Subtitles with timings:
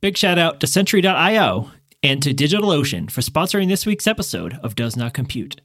[0.00, 1.72] Big shout out to Sentry.io
[2.04, 5.60] and to DigitalOcean for sponsoring this week's episode of Does Not Compute.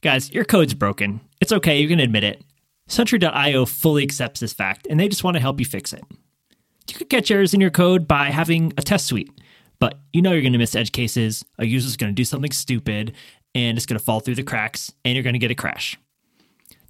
[0.00, 1.20] Guys, your code's broken.
[1.38, 2.42] It's okay, you can admit it.
[2.86, 6.02] Sentry.io fully accepts this fact, and they just want to help you fix it.
[6.88, 9.30] You could catch errors in your code by having a test suite,
[9.78, 12.52] but you know you're going to miss edge cases, a user's going to do something
[12.52, 13.12] stupid,
[13.54, 15.98] and it's going to fall through the cracks, and you're going to get a crash.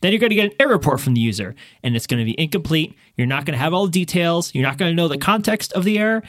[0.00, 2.24] Then you're going to get an error report from the user, and it's going to
[2.24, 2.96] be incomplete.
[3.16, 4.54] You're not going to have all the details.
[4.54, 6.22] You're not going to know the context of the error,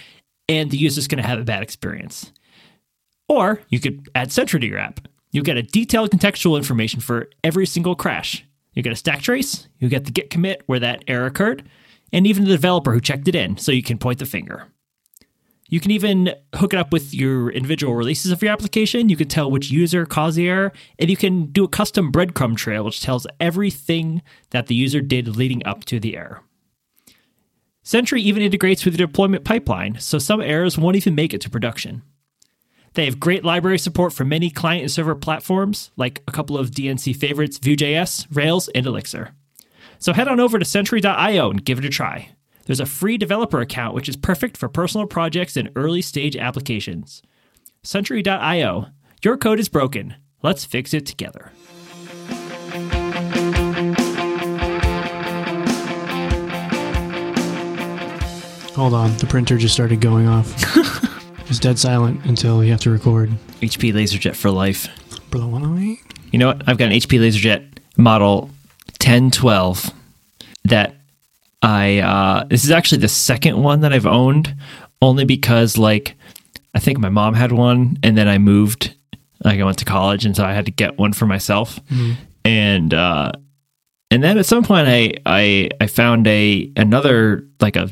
[0.49, 2.31] and the user's going to have a bad experience.
[3.27, 5.07] Or you could add Sentry to your app.
[5.31, 8.45] You'll get a detailed contextual information for every single crash.
[8.73, 11.63] You get a stack trace, you get the git commit where that error occurred,
[12.11, 14.67] and even the developer who checked it in, so you can point the finger.
[15.71, 19.07] You can even hook it up with your individual releases of your application.
[19.07, 22.57] You can tell which user caused the error, and you can do a custom breadcrumb
[22.57, 26.41] trail, which tells everything that the user did leading up to the error.
[27.84, 31.49] Sentry even integrates with your deployment pipeline, so some errors won't even make it to
[31.49, 32.02] production.
[32.94, 36.72] They have great library support for many client and server platforms, like a couple of
[36.72, 39.33] DNC favorites Vue.js, Rails, and Elixir.
[39.99, 42.31] So head on over to Sentry.io and give it a try.
[42.66, 47.22] There's a free developer account which is perfect for personal projects and early stage applications.
[47.84, 48.88] Sentry.io.
[49.23, 50.16] Your code is broken.
[50.44, 51.52] Let's fix it together.
[58.76, 60.56] Hold on, the printer just started going off.
[61.50, 63.30] it's dead silent until you have to record.
[63.62, 64.88] HP LaserJet for life.
[66.32, 66.67] You know what?
[66.67, 68.50] I've got an HP LaserJet model
[69.02, 69.92] 1012
[70.66, 70.95] that
[71.62, 74.56] I uh this is actually the second one that I've owned
[75.02, 76.16] only because like
[76.73, 78.95] I think my mom had one and then I moved
[79.44, 81.80] like I went to college and so I had to get one for myself.
[82.45, 83.32] And uh
[84.09, 87.89] and then at some point I I I found a another like a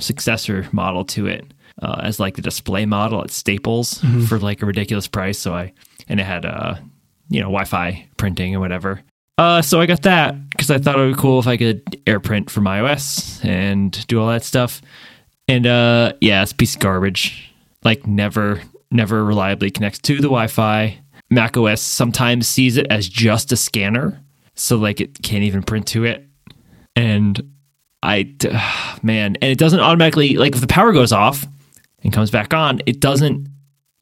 [0.00, 1.44] successor model to it
[1.80, 5.72] uh, as like the display model at Staples for like a ridiculous price so I
[6.08, 6.74] and it had uh
[7.28, 9.00] you know Wi-Fi printing and whatever.
[9.36, 11.84] Uh, so I got that because I thought it would be cool if I could
[12.06, 14.80] AirPrint from iOS and do all that stuff.
[15.48, 17.52] And uh, yeah, it's a piece of garbage.
[17.82, 20.98] Like never, never reliably connects to the Wi-Fi.
[21.30, 24.22] Mac OS sometimes sees it as just a scanner,
[24.54, 26.24] so like it can't even print to it.
[26.94, 27.52] And
[28.02, 28.34] I,
[29.02, 31.44] man, and it doesn't automatically like if the power goes off
[32.02, 33.48] and comes back on, it doesn't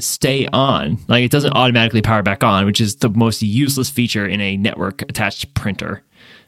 [0.03, 0.99] stay on.
[1.09, 4.57] Like it doesn't automatically power back on, which is the most useless feature in a
[4.57, 6.03] network attached printer.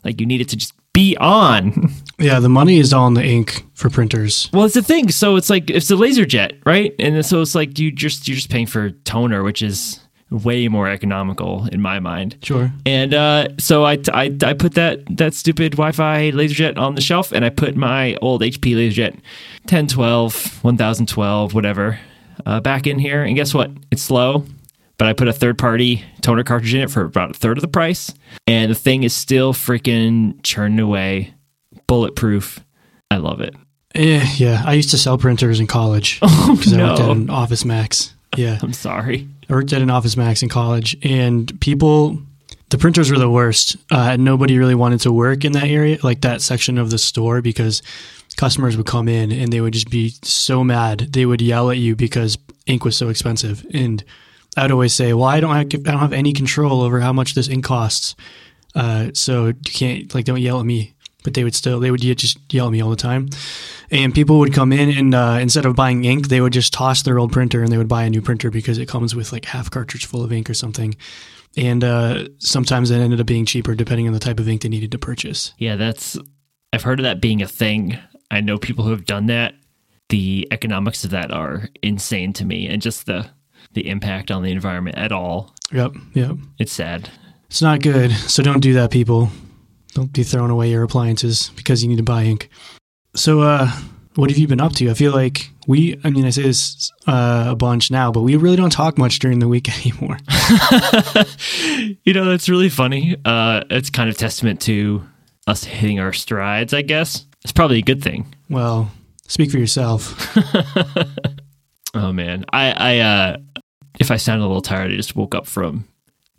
[0.04, 1.92] Like you need it to just be on.
[2.16, 4.48] Yeah, the money is all in the ink for printers.
[4.52, 5.10] well, it's the thing.
[5.10, 6.94] So it's like it's a laser jet, right?
[7.00, 9.98] And so it's like you just you're just paying for toner, which is
[10.30, 12.36] way more economical in my mind.
[12.42, 12.72] Sure.
[12.86, 17.32] And uh, so I, I I put that that stupid Wi-Fi LaserJet on the shelf,
[17.32, 19.14] and I put my old HP LaserJet
[19.64, 21.98] 1012, 1012, whatever,
[22.46, 23.22] uh, back in here.
[23.22, 23.70] And guess what?
[23.90, 24.44] It's slow,
[24.98, 27.68] but I put a third-party toner cartridge in it for about a third of the
[27.68, 28.12] price,
[28.46, 31.34] and the thing is still freaking churning away,
[31.86, 32.64] bulletproof.
[33.10, 33.54] I love it.
[33.94, 37.64] Eh, yeah, I used to sell printers in college because I worked at an Office
[37.64, 38.14] Max.
[38.36, 39.28] Yeah, I'm sorry.
[39.48, 42.18] I worked at an Office Max in college, and people,
[42.70, 43.76] the printers were the worst.
[43.90, 47.40] Uh, nobody really wanted to work in that area, like that section of the store,
[47.40, 47.82] because
[48.36, 51.12] customers would come in and they would just be so mad.
[51.12, 54.04] They would yell at you because ink was so expensive, and
[54.56, 57.34] I'd always say, "Well, I don't have, I don't have any control over how much
[57.34, 58.14] this ink costs,
[58.74, 62.02] uh, so you can't like don't yell at me." But they would still they would
[62.02, 63.30] just yell at me all the time,
[63.90, 67.02] and people would come in and uh, instead of buying ink, they would just toss
[67.02, 69.46] their old printer and they would buy a new printer because it comes with like
[69.46, 70.94] half cartridge full of ink or something.
[71.56, 74.68] And uh, sometimes it ended up being cheaper depending on the type of ink they
[74.68, 75.54] needed to purchase.
[75.58, 76.18] Yeah, that's.
[76.72, 77.98] I've heard of that being a thing.
[78.30, 79.54] I know people who have done that.
[80.10, 83.26] The economics of that are insane to me, and just the
[83.72, 85.54] the impact on the environment at all.
[85.72, 86.36] Yep, yep.
[86.58, 87.10] It's sad.
[87.46, 88.12] It's not good.
[88.12, 89.30] So don't do that, people.
[89.94, 92.48] Don't be throwing away your appliances because you need to buy ink.
[93.14, 93.70] So, uh,
[94.16, 94.90] what have you been up to?
[94.90, 98.36] I feel like we, I mean, I say this uh, a bunch now, but we
[98.36, 100.18] really don't talk much during the week anymore.
[102.04, 103.16] you know, that's really funny.
[103.24, 105.04] Uh, it's kind of testament to
[105.46, 107.26] us hitting our strides, I guess.
[107.44, 108.34] It's probably a good thing.
[108.48, 108.90] Well,
[109.28, 110.36] speak for yourself.
[111.94, 113.36] Oh man, I, I, uh,
[114.00, 115.86] if I sound a little tired, I just woke up from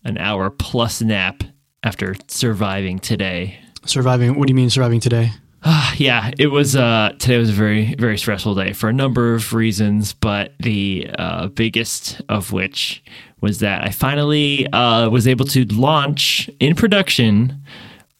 [0.03, 1.43] an hour plus nap
[1.81, 3.57] after surviving today.
[3.85, 5.31] Surviving, what do you mean surviving today?
[5.95, 6.75] yeah, it was.
[6.75, 11.09] Uh, today was a very, very stressful day for a number of reasons, but the
[11.17, 13.01] uh, biggest of which
[13.39, 17.63] was that I finally uh, was able to launch in production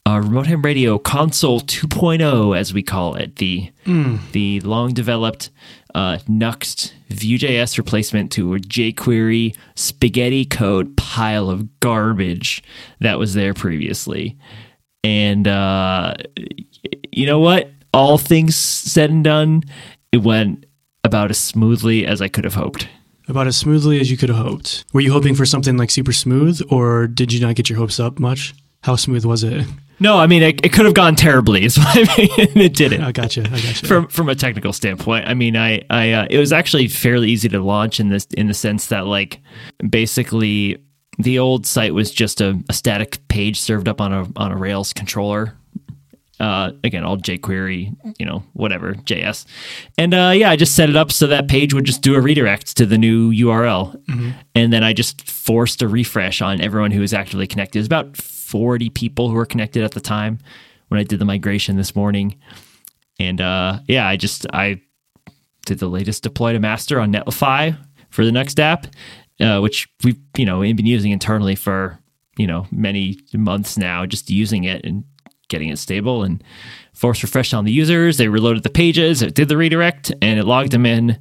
[0.08, 3.72] uh, remote ham radio console 2.0, as we call it, the
[4.32, 5.50] the long developed
[5.96, 12.64] uh, Nuxt Vue.js replacement to a jQuery spaghetti code pile of garbage
[13.00, 14.38] that was there previously.
[15.04, 16.16] And uh,
[17.12, 17.70] you know what?
[17.94, 19.64] All things said and done,
[20.12, 20.66] it went
[21.04, 22.88] about as smoothly as I could have hoped.
[23.28, 24.86] About as smoothly as you could have hoped.
[24.94, 28.00] Were you hoping for something like super smooth, or did you not get your hopes
[28.00, 28.54] up much?
[28.86, 29.66] How smooth was it?
[30.00, 31.68] No, I mean it, it could have gone terribly.
[31.78, 32.66] I mean.
[32.66, 33.02] it didn't.
[33.02, 33.42] I gotcha.
[33.42, 33.88] I gotcha.
[33.88, 37.50] From from a technical standpoint, I mean, I I uh, it was actually fairly easy
[37.50, 39.42] to launch in this in the sense that like
[39.90, 40.78] basically
[41.18, 44.56] the old site was just a, a static page served up on a on a
[44.56, 45.56] Rails controller.
[46.40, 49.46] Uh, again, all jQuery, you know, whatever JS,
[49.98, 52.22] and uh, yeah, I just set it up so that page would just do a
[52.22, 54.02] redirect to the new URL,
[54.54, 57.80] and then I just forced a refresh on everyone who was actively connected.
[57.80, 60.40] It was about 40 people who were connected at the time
[60.90, 62.36] when I did the migration this morning.
[63.20, 64.82] And uh, yeah, I just I
[65.66, 67.78] did the latest deploy to master on Netlify
[68.10, 68.88] for the next app,
[69.40, 72.00] uh, which we've you know been using internally for
[72.38, 75.04] you know many months now, just using it and
[75.48, 76.44] getting it stable and
[76.94, 78.18] force refresh on the users.
[78.18, 81.20] They reloaded the pages, it did the redirect, and it logged them in.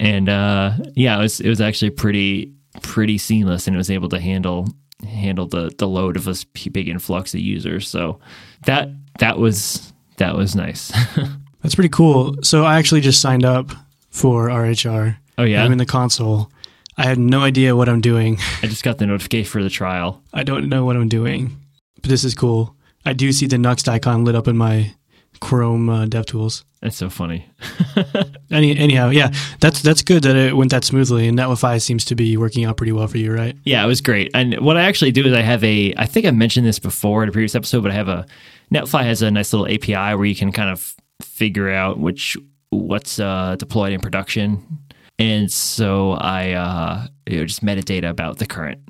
[0.00, 2.52] And uh, yeah, it was it was actually pretty
[2.82, 4.68] pretty seamless, and it was able to handle
[5.06, 7.88] handle the the load of this big influx of users.
[7.88, 8.20] So
[8.66, 8.88] that
[9.18, 10.92] that was that was nice.
[11.62, 12.36] That's pretty cool.
[12.42, 13.70] So I actually just signed up
[14.10, 15.16] for RHR.
[15.38, 15.64] Oh, yeah?
[15.64, 16.50] I'm in the console.
[16.96, 18.38] I had no idea what I'm doing.
[18.62, 20.22] I just got the notification for the trial.
[20.32, 21.56] I don't know what I'm doing,
[22.00, 22.76] but this is cool.
[23.04, 24.94] I do see the Nuxt icon lit up in my
[25.40, 26.64] Chrome uh, DevTools.
[26.80, 27.48] That's so funny.
[28.50, 32.14] Any, anyhow, yeah, that's that's good that it went that smoothly, and Netlify seems to
[32.14, 33.56] be working out pretty well for you, right?
[33.64, 34.30] Yeah, it was great.
[34.34, 37.22] And what I actually do is I have a, I think I mentioned this before
[37.22, 38.26] in a previous episode, but I have a,
[38.72, 42.36] Netlify has a nice little API where you can kind of figure out which,
[42.70, 44.80] what's uh, deployed in production.
[45.18, 48.80] And so I uh, you know, just metadata about the current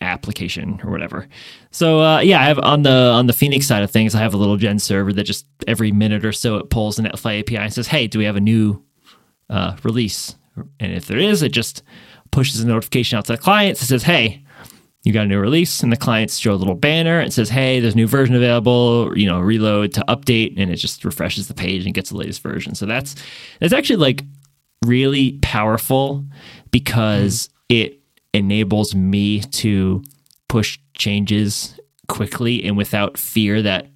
[0.00, 1.28] application or whatever.
[1.70, 4.34] So uh, yeah, I have on the on the Phoenix side of things, I have
[4.34, 7.56] a little Gen server that just every minute or so it pulls an Netlify API
[7.56, 8.82] and says, "Hey, do we have a new
[9.50, 10.36] uh, release?"
[10.80, 11.82] And if there is, it just
[12.30, 14.44] pushes a notification out to the client that says, "Hey,
[15.04, 17.80] you got a new release," and the clients show a little banner and says, "Hey,
[17.80, 21.54] there's a new version available." You know, reload to update, and it just refreshes the
[21.54, 22.74] page and gets the latest version.
[22.74, 23.14] So that's
[23.60, 24.24] that's actually like
[24.84, 26.24] really powerful
[26.70, 27.97] because it
[28.34, 30.02] enables me to
[30.48, 31.78] push changes
[32.08, 33.86] quickly and without fear that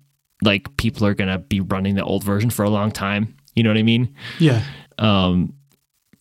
[0.43, 3.37] like people are going to be running the old version for a long time.
[3.55, 4.15] You know what I mean?
[4.39, 4.63] Yeah,
[4.99, 5.55] um,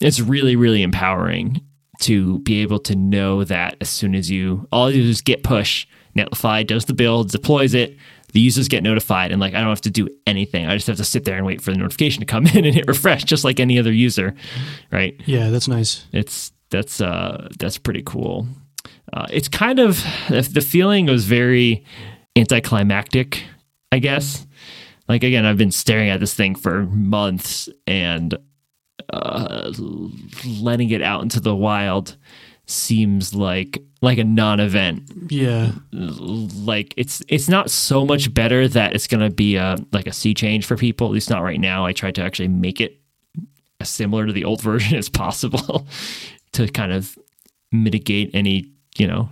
[0.02, 1.62] it's really really empowering
[2.00, 5.44] to be able to know that as soon as you all you do is git
[5.44, 5.88] push
[6.18, 7.96] netlify does the build deploys it
[8.34, 10.98] the users get notified and like i don't have to do anything i just have
[10.98, 13.44] to sit there and wait for the notification to come in and hit refresh just
[13.44, 14.34] like any other user
[14.92, 16.06] right yeah, that's nice.
[16.12, 18.48] it's that's uh that's pretty cool.
[19.14, 21.86] Uh, it's kind of the feeling was very
[22.36, 23.44] anticlimactic
[23.92, 24.48] i guess.
[25.08, 28.38] Like again i've been staring at this thing for months and
[29.12, 29.72] uh,
[30.62, 32.16] letting it out into the wild
[32.66, 35.12] seems like like a non-event.
[35.30, 40.08] Yeah, like it's it's not so much better that it's going to be a like
[40.08, 41.86] a sea change for people at least not right now.
[41.86, 43.00] I tried to actually make it
[43.80, 45.88] as similar to the old version as possible
[46.54, 47.18] to kind of
[47.72, 49.30] mitigate any you know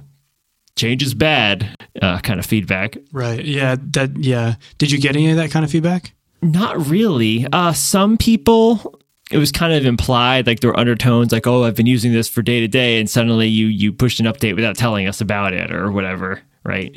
[0.75, 3.43] change is bad uh, kind of feedback right.
[3.43, 4.17] Yeah, that.
[4.17, 4.55] Yeah.
[4.77, 6.13] Did you get any of that kind of feedback?
[6.41, 7.45] Not really.
[7.51, 8.97] Uh, some people,
[9.29, 12.29] it was kind of implied, like there were undertones, like, "Oh, I've been using this
[12.29, 15.53] for day to day," and suddenly you you pushed an update without telling us about
[15.53, 16.95] it or whatever, right?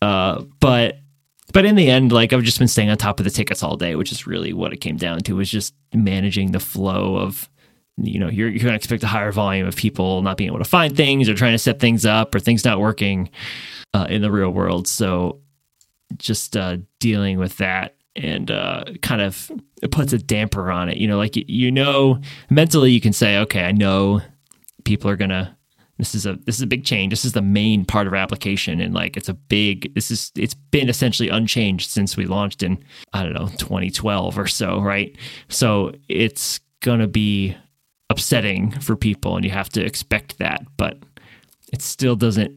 [0.00, 1.00] Uh, but
[1.52, 3.76] but in the end, like I've just been staying on top of the tickets all
[3.76, 7.48] day, which is really what it came down to, was just managing the flow of.
[8.02, 10.58] You know, you're, you're going to expect a higher volume of people not being able
[10.58, 13.30] to find things or trying to set things up or things not working
[13.94, 14.88] uh, in the real world.
[14.88, 15.40] So
[16.18, 19.50] just uh, dealing with that and uh, kind of
[19.82, 20.98] it puts a damper on it.
[20.98, 24.20] You know, like you, know, mentally you can say, okay, I know
[24.84, 25.56] people are gonna.
[25.98, 27.10] This is a this is a big change.
[27.12, 29.94] This is the main part of our application, and like it's a big.
[29.94, 32.82] This is it's been essentially unchanged since we launched in
[33.12, 35.16] I don't know 2012 or so, right?
[35.48, 37.56] So it's gonna be
[38.12, 40.64] upsetting for people, and you have to expect that.
[40.76, 40.98] But
[41.72, 42.56] it still doesn't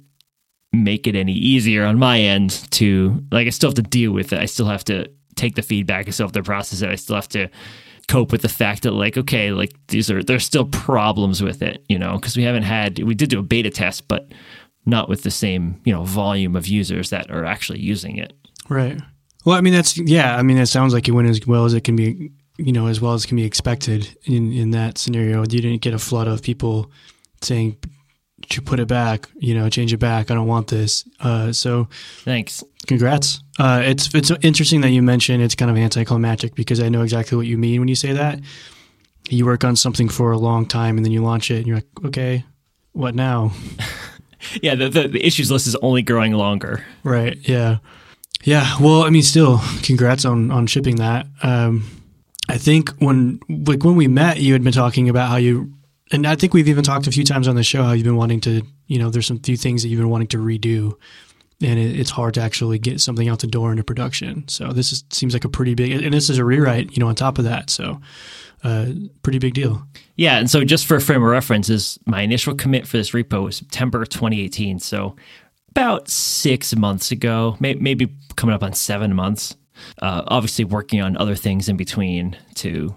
[0.73, 4.33] make it any easier on my end to like I still have to deal with
[4.33, 4.39] it.
[4.39, 6.07] I still have to take the feedback.
[6.07, 6.89] I still have to process it.
[6.89, 7.49] I still have to
[8.07, 11.83] cope with the fact that like okay, like these are there's still problems with it,
[11.89, 14.31] you know, because we haven't had we did do a beta test, but
[14.85, 18.33] not with the same you know volume of users that are actually using it.
[18.69, 18.99] Right.
[19.45, 20.35] Well, I mean, that's yeah.
[20.35, 22.87] I mean, it sounds like it went as well as it can be you know,
[22.87, 25.39] as well as can be expected in, in that scenario.
[25.41, 26.91] You didn't get a flood of people
[27.41, 27.77] saying,
[28.51, 30.29] you put it back, you know, change it back.
[30.29, 31.07] I don't want this.
[31.19, 31.87] Uh, so
[32.23, 32.63] Thanks.
[32.85, 33.41] congrats.
[33.57, 37.35] Uh, it's, it's interesting that you mentioned it's kind of anticlimactic because I know exactly
[37.37, 38.39] what you mean when you say that.
[39.29, 41.77] You work on something for a long time and then you launch it and you're
[41.77, 42.45] like, okay,
[42.91, 43.51] what now?
[44.61, 46.85] Yeah, the, the, the issues list is only growing longer.
[47.03, 47.37] Right.
[47.47, 47.77] Yeah.
[48.43, 48.75] Yeah.
[48.79, 51.25] Well, I mean, still, congrats on on shipping that.
[51.41, 51.85] Um,
[52.49, 55.73] I think when like when we met, you had been talking about how you,
[56.11, 58.15] and I think we've even talked a few times on the show how you've been
[58.15, 60.93] wanting to, you know, there's some few things that you've been wanting to redo,
[61.61, 64.47] and it, it's hard to actually get something out the door into production.
[64.47, 67.07] So this is, seems like a pretty big, and this is a rewrite, you know,
[67.07, 67.69] on top of that.
[67.69, 67.99] So,
[68.63, 68.87] uh,
[69.23, 69.85] pretty big deal.
[70.15, 73.11] Yeah, and so just for a frame of reference, is my initial commit for this
[73.11, 74.79] repo was September 2018.
[74.79, 75.15] So
[75.69, 79.55] about six months ago, may, maybe coming up on seven months.
[80.01, 82.95] Uh, obviously, working on other things in between to,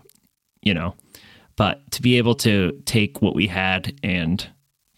[0.62, 0.94] you know,
[1.56, 4.48] but to be able to take what we had and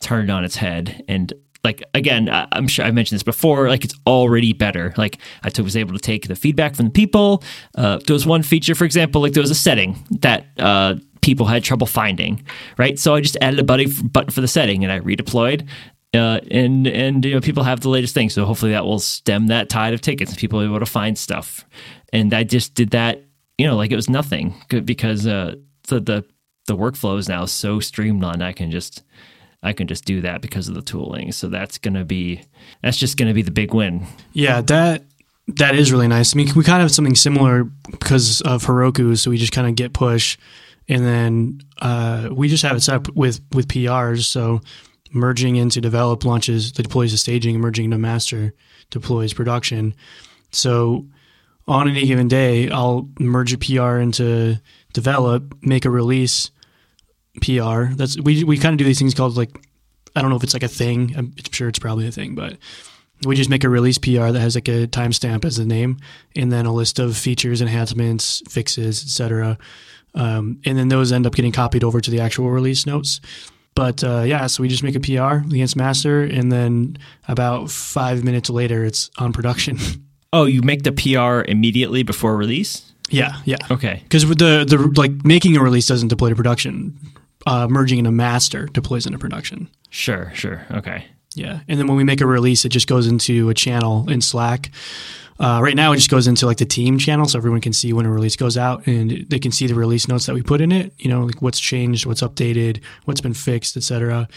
[0.01, 1.33] turn it on its head and
[1.63, 4.95] like again i'm sure i mentioned this before like it's already better.
[4.97, 7.43] Like i was able to take the feedback from the people
[7.77, 11.47] uh, there was one feature for example like there was a setting that uh, people
[11.47, 12.43] had trouble finding
[12.79, 12.99] right?
[12.99, 15.69] So i just added a button for the setting and i redeployed
[16.15, 19.47] uh, and and you know people have the latest thing so hopefully that will stem
[19.47, 21.65] that tide of tickets and people are able to find stuff
[22.13, 23.23] and i just did that
[23.59, 25.55] you know like it was nothing because uh
[25.89, 26.25] the the
[26.67, 29.03] the workflow is now so streamlined i can just
[29.63, 31.33] I can just do that because of the tooling.
[31.33, 32.43] So that's to be
[32.83, 34.07] that's just to be the big win.
[34.33, 35.05] Yeah, that
[35.49, 36.35] that is really nice.
[36.35, 39.69] I mean, we kind of have something similar because of Heroku, so we just kind
[39.69, 40.39] of git push,
[40.89, 44.25] and then uh, we just have it set up with with PRs.
[44.25, 44.61] So
[45.13, 48.55] merging into develop launches, the deploys to staging, merging into master
[48.91, 49.95] deploys production.
[50.51, 51.07] So
[51.67, 54.61] on any given day, I'll merge a PR into
[54.93, 56.51] develop, make a release
[57.41, 57.85] PR.
[57.93, 59.51] That's we we kind of do these things called like
[60.17, 61.15] I don't know if it's like a thing.
[61.17, 62.57] I'm sure it's probably a thing, but
[63.25, 65.99] we just make a release PR that has like a timestamp as the name,
[66.35, 69.59] and then a list of features, enhancements, fixes, etc.
[70.15, 73.21] Um, and then those end up getting copied over to the actual release notes.
[73.75, 76.99] But uh, yeah, so we just make a PR against master, and then
[77.29, 79.79] about five minutes later, it's on production.
[80.33, 82.93] Oh, you make the PR immediately before release?
[83.11, 83.57] yeah, yeah.
[83.69, 83.99] Okay.
[84.05, 86.97] Because the the like making a release doesn't deploy to production.
[87.49, 89.69] Uh, merging into master deploys into production.
[89.89, 90.65] Sure, sure.
[90.71, 91.05] Okay.
[91.35, 94.21] Yeah, and then when we make a release, it just goes into a channel in
[94.21, 94.71] Slack.
[95.41, 97.95] Uh, right now, it just goes into like the team channel, so everyone can see
[97.95, 100.61] when a release goes out, and they can see the release notes that we put
[100.61, 100.93] in it.
[100.99, 104.29] You know, like what's changed, what's updated, what's been fixed, etc.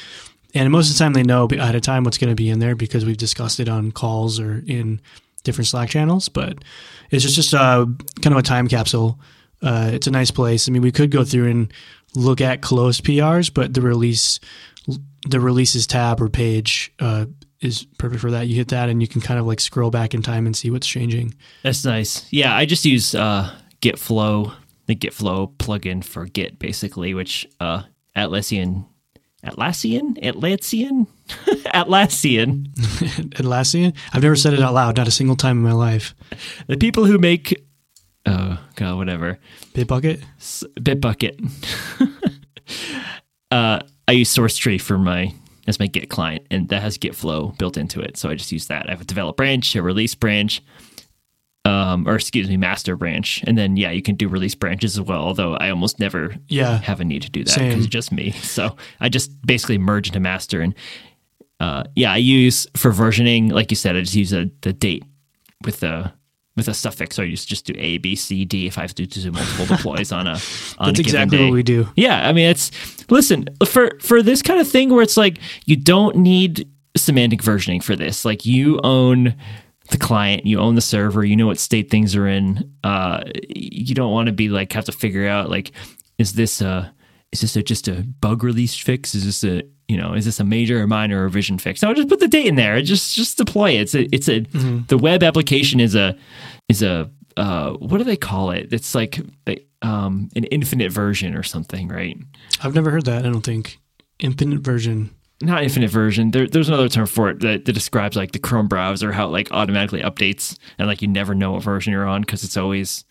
[0.56, 2.60] And most of the time, they know ahead of time what's going to be in
[2.60, 5.02] there because we've discussed it on calls or in
[5.44, 6.30] different Slack channels.
[6.30, 6.64] But
[7.12, 7.86] it's just just uh,
[8.22, 9.20] kind of a time capsule.
[9.62, 10.70] Uh, it's a nice place.
[10.70, 11.74] I mean, we could go through and
[12.16, 14.40] look at closed PRs, but the release
[15.28, 17.26] the releases tab or page uh,
[17.64, 18.48] is perfect for that.
[18.48, 20.70] You hit that and you can kind of like scroll back in time and see
[20.72, 21.34] what's changing.
[21.64, 22.26] That's nice.
[22.32, 24.54] Yeah, I just use uh, GitFlow,
[24.86, 27.84] the Git Flow plugin for Git, basically, which uh,
[28.16, 28.86] Atlassian,
[29.46, 31.08] Atlassian, Atlassian,
[31.74, 32.68] Atlassian,
[33.36, 33.96] Atlassian?
[34.14, 36.16] I've never said it out loud, not a single time in my life.
[36.68, 37.62] the people who make,
[38.26, 39.40] oh god, whatever,
[39.74, 40.24] Bitbucket?
[40.38, 41.40] S- Bitbucket.
[43.52, 45.34] uh, I use SourceTree for my
[45.68, 48.18] as my Git client, and that has Git flow built into it.
[48.18, 48.88] So I just use that.
[48.88, 50.62] I have a develop branch, a release branch,
[51.66, 55.02] um, or excuse me, master branch, and then yeah, you can do release branches as
[55.02, 55.22] well.
[55.22, 56.80] Although I almost never Yeah.
[56.80, 58.32] have a need to do that because it's just me.
[58.32, 60.76] So I just basically merge into master, and
[61.62, 65.06] uh, yeah, I use for versioning, like you said, I just use a, the date
[65.64, 66.12] with the
[66.56, 67.16] with a suffix.
[67.16, 69.66] So I just just do A, B, C, D if I have to do multiple
[69.66, 70.32] deploys on a
[70.78, 71.46] on That's a exactly day.
[71.46, 71.88] what we do.
[71.96, 72.72] Yeah, I mean, it's
[73.10, 77.84] listen for for this kind of thing where it's like you don't need semantic versioning
[77.84, 78.26] for this.
[78.26, 79.36] Like you own
[79.90, 82.72] the client, you own the server, you know what state things are in.
[82.84, 85.72] Uh, you don't want to be like have to figure out like
[86.18, 86.94] is this a
[87.32, 89.16] is this a, just a bug release fix?
[89.16, 89.64] Is this a
[89.94, 91.82] you know is this a major or minor or revision fix?
[91.82, 92.82] No, just put the date in there.
[92.82, 93.82] Just just deploy it.
[93.82, 94.40] It's a it's a
[94.88, 96.18] the web application is a
[96.68, 98.72] is a uh, what do they call it?
[98.74, 99.20] It's like
[99.82, 102.18] um, an infinite version or something, right?
[102.64, 103.80] I've never heard that, I don't think.
[104.20, 105.14] Infinite version.
[105.42, 106.32] Not infinite version.
[106.32, 109.32] There, there's another term for it that, that describes like the Chrome browser, how it
[109.32, 113.04] like automatically updates and like you never know what version you're on because it's always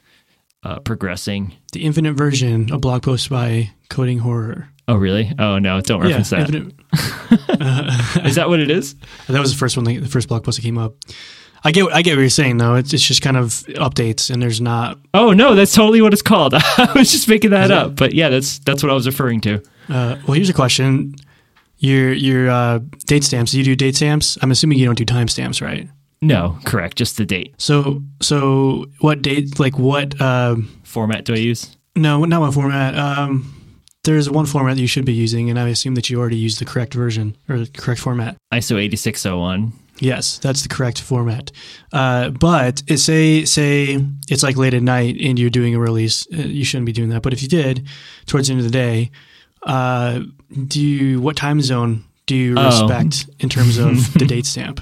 [0.63, 1.55] uh, progressing.
[1.73, 4.69] The infinite version, a blog post by Coding Horror.
[4.89, 5.33] Oh, really?
[5.39, 6.49] Oh, no, don't reference that.
[6.51, 8.35] Is infinite.
[8.35, 8.95] that what it is?
[9.29, 10.95] That was the first one, the first blog post that came up.
[11.65, 12.75] I get I get what you're saying though.
[12.75, 13.47] It's it's just kind of
[13.79, 14.99] updates, and there's not.
[15.15, 16.55] Oh no, that's totally what it's called.
[16.57, 19.63] I was just making that up, but yeah, that's that's what I was referring to.
[19.89, 21.15] Uh, well, here's a question:
[21.79, 23.53] your your uh, date stamps.
[23.53, 24.37] Do you do date stamps?
[24.43, 25.89] I'm assuming you don't do timestamps, right?
[26.21, 27.55] No, correct, just the date.
[27.59, 29.61] So so what date?
[29.61, 30.21] Like what?
[30.21, 31.77] Uh, Format do I use?
[31.95, 32.99] no, not what format.
[32.99, 33.62] Um,
[34.05, 36.59] there's one format that you should be using, and I assume that you already used
[36.61, 38.37] the correct version or the correct format.
[38.53, 39.73] ISO 8601.
[39.99, 41.53] Yes, that's the correct format.
[41.93, 46.39] Uh, but say say it's like late at night and you're doing a release, uh,
[46.39, 47.23] you shouldn't be doing that.
[47.23, 47.87] But if you did,
[48.27, 49.11] towards the end of the day,
[49.63, 50.21] uh,
[50.67, 52.65] do you what time zone do you Oh.
[52.65, 54.81] respect in terms of the date stamp?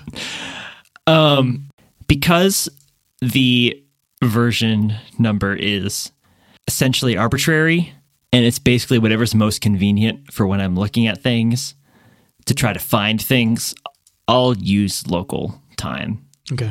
[1.06, 1.68] Um,
[2.06, 2.68] because
[3.20, 3.82] the
[4.22, 6.12] version number is
[6.66, 7.92] essentially arbitrary
[8.32, 11.74] and it's basically whatever's most convenient for when I'm looking at things
[12.46, 13.74] to try to find things,
[14.28, 16.70] I'll use local time, Okay.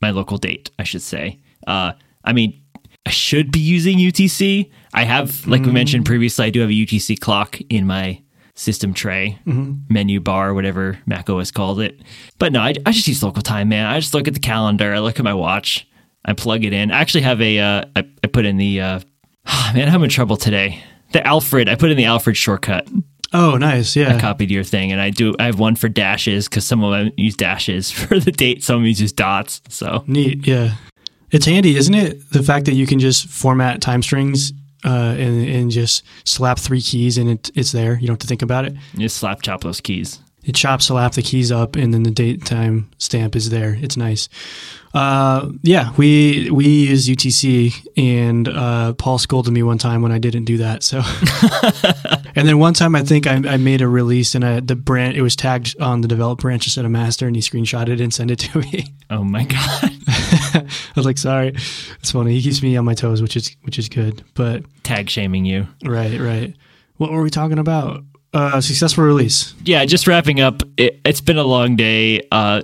[0.00, 1.38] my local date, I should say.
[1.66, 1.92] Uh,
[2.24, 2.60] I mean,
[3.06, 4.70] I should be using UTC.
[4.94, 8.20] I have, like we mentioned previously, I do have a UTC clock in my
[8.54, 12.00] system tray, menu bar, whatever Mac OS called it.
[12.38, 13.84] But no, I, I just use local time, man.
[13.86, 15.86] I just look at the calendar, I look at my watch,
[16.24, 16.90] I plug it in.
[16.90, 19.00] I actually have a, uh, I, I put in the, uh,
[19.74, 20.82] man, I'm in trouble today.
[21.14, 22.88] The Alfred, I put in the Alfred shortcut.
[23.32, 23.94] Oh, nice.
[23.94, 24.16] Yeah.
[24.16, 25.32] I copied your thing, and I do.
[25.38, 28.64] I have one for dashes because some of them use dashes for the date.
[28.64, 29.62] Some of them use dots.
[29.68, 30.44] So Neat.
[30.44, 30.74] Yeah.
[31.30, 32.30] It's handy, isn't it?
[32.32, 34.52] The fact that you can just format time strings
[34.84, 37.92] uh, and, and just slap three keys and it, it's there.
[37.94, 38.74] You don't have to think about it.
[38.92, 40.20] you just slap chop those keys.
[40.44, 43.76] It chops slap the keys up and then the date time stamp is there.
[43.80, 44.28] It's nice.
[44.92, 50.18] Uh, yeah, we we use UTC and uh, Paul scolded me one time when I
[50.18, 50.84] didn't do that.
[50.84, 51.02] So,
[52.36, 55.16] and then one time I think I, I made a release and I, the brand
[55.16, 58.14] it was tagged on the develop branch instead of master and he screenshotted it and
[58.14, 58.94] sent it to me.
[59.10, 59.90] Oh my god!
[60.08, 61.48] I was like, sorry.
[61.48, 62.32] It's funny.
[62.34, 64.22] He keeps me on my toes, which is which is good.
[64.34, 65.66] But Tag shaming you.
[65.84, 66.54] right, right.
[66.98, 68.04] What were we talking about?
[68.34, 69.54] Uh, successful release.
[69.64, 70.62] Yeah, just wrapping up.
[70.76, 72.26] It, it's been a long day.
[72.32, 72.62] Uh,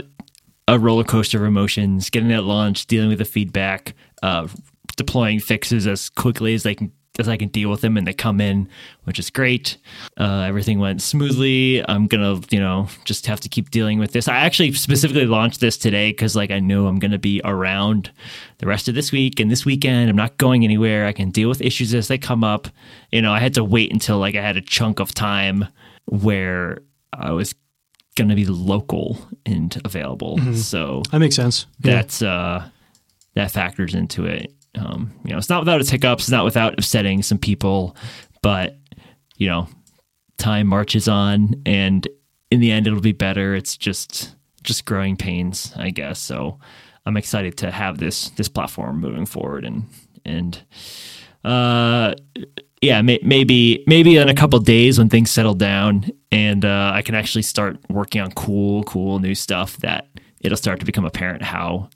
[0.66, 2.10] a roller coaster of emotions.
[2.10, 4.48] Getting it launched, dealing with the feedback, uh,
[4.96, 8.12] deploying fixes as quickly as they can as I can deal with them, and they
[8.12, 8.68] come in,
[9.04, 9.76] which is great.
[10.18, 11.84] Uh, everything went smoothly.
[11.88, 14.26] I'm gonna, you know, just have to keep dealing with this.
[14.26, 18.10] I actually specifically launched this today because, like, I know I'm gonna be around
[18.58, 20.10] the rest of this week and this weekend.
[20.10, 21.06] I'm not going anywhere.
[21.06, 22.68] I can deal with issues as they come up.
[23.12, 25.66] You know, I had to wait until like I had a chunk of time
[26.06, 26.78] where
[27.12, 27.54] I was
[28.16, 30.38] gonna be local and available.
[30.54, 31.66] So That makes sense.
[31.82, 31.94] Yeah.
[31.94, 32.68] that's uh
[33.34, 34.52] that factors into it.
[34.76, 37.96] Um, you know, it's not without its hiccups, it's not without upsetting some people,
[38.42, 38.76] but
[39.36, 39.68] you know,
[40.38, 42.06] time marches on and
[42.50, 43.54] in the end it'll be better.
[43.54, 46.18] It's just just growing pains, I guess.
[46.18, 46.58] So
[47.06, 49.84] I'm excited to have this this platform moving forward and
[50.24, 50.62] and
[51.44, 52.14] uh
[52.82, 57.02] yeah, may, maybe maybe in a couple days when things settle down and uh, I
[57.02, 60.08] can actually start working on cool, cool new stuff that
[60.40, 61.90] it'll start to become apparent how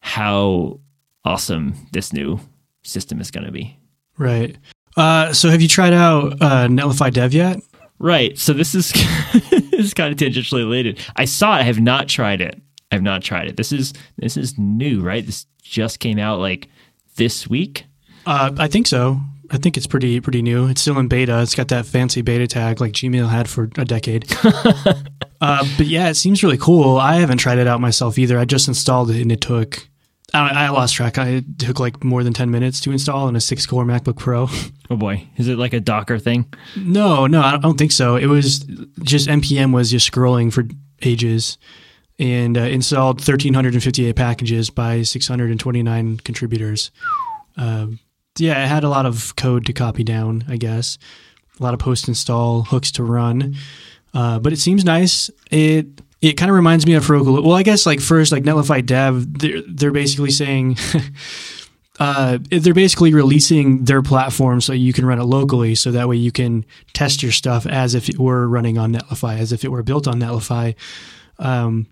[0.00, 0.80] how
[1.24, 2.40] awesome this new
[2.82, 3.78] system is going to be.
[4.18, 4.56] Right.
[4.96, 7.60] Uh, so have you tried out uh, Netlify Dev yet?
[7.98, 8.38] Right.
[8.38, 8.92] So this is
[9.50, 11.00] this is kind of tangentially related.
[11.16, 11.60] I saw it.
[11.60, 12.60] I have not tried it.
[12.92, 13.56] I have not tried it.
[13.56, 15.24] This is this is new, right?
[15.24, 16.68] This just came out like
[17.16, 17.86] this week.
[18.26, 19.20] Uh, I think so.
[19.50, 20.68] I think it's pretty pretty new.
[20.68, 21.40] It's still in beta.
[21.42, 24.26] It's got that fancy beta tag like Gmail had for a decade.
[24.44, 26.98] uh, but yeah, it seems really cool.
[26.98, 28.38] I haven't tried it out myself either.
[28.38, 29.88] I just installed it and it took.
[30.34, 31.16] I, I lost track.
[31.18, 34.16] I, it took like more than ten minutes to install on a six core MacBook
[34.18, 34.48] Pro.
[34.90, 36.44] Oh boy, is it like a Docker thing?
[36.76, 38.16] no, no, I don't think so.
[38.16, 38.58] It was
[39.02, 40.64] just npm was just scrolling for
[41.00, 41.56] ages,
[42.18, 46.18] and uh, installed thirteen hundred and fifty eight packages by six hundred and twenty nine
[46.18, 46.90] contributors.
[47.56, 47.98] Um,
[48.38, 50.98] yeah, it had a lot of code to copy down, I guess.
[51.58, 53.54] A lot of post install hooks to run.
[54.12, 55.30] Uh, but it seems nice.
[55.50, 55.86] It
[56.30, 57.42] it kind of reminds me of Heroku.
[57.42, 60.76] Well, I guess like first, like Netlify Dev, they're they're basically saying
[62.00, 66.16] uh, they're basically releasing their platform so you can run it locally, so that way
[66.16, 69.68] you can test your stuff as if it were running on Netlify, as if it
[69.70, 70.74] were built on Netlify,
[71.38, 71.86] um,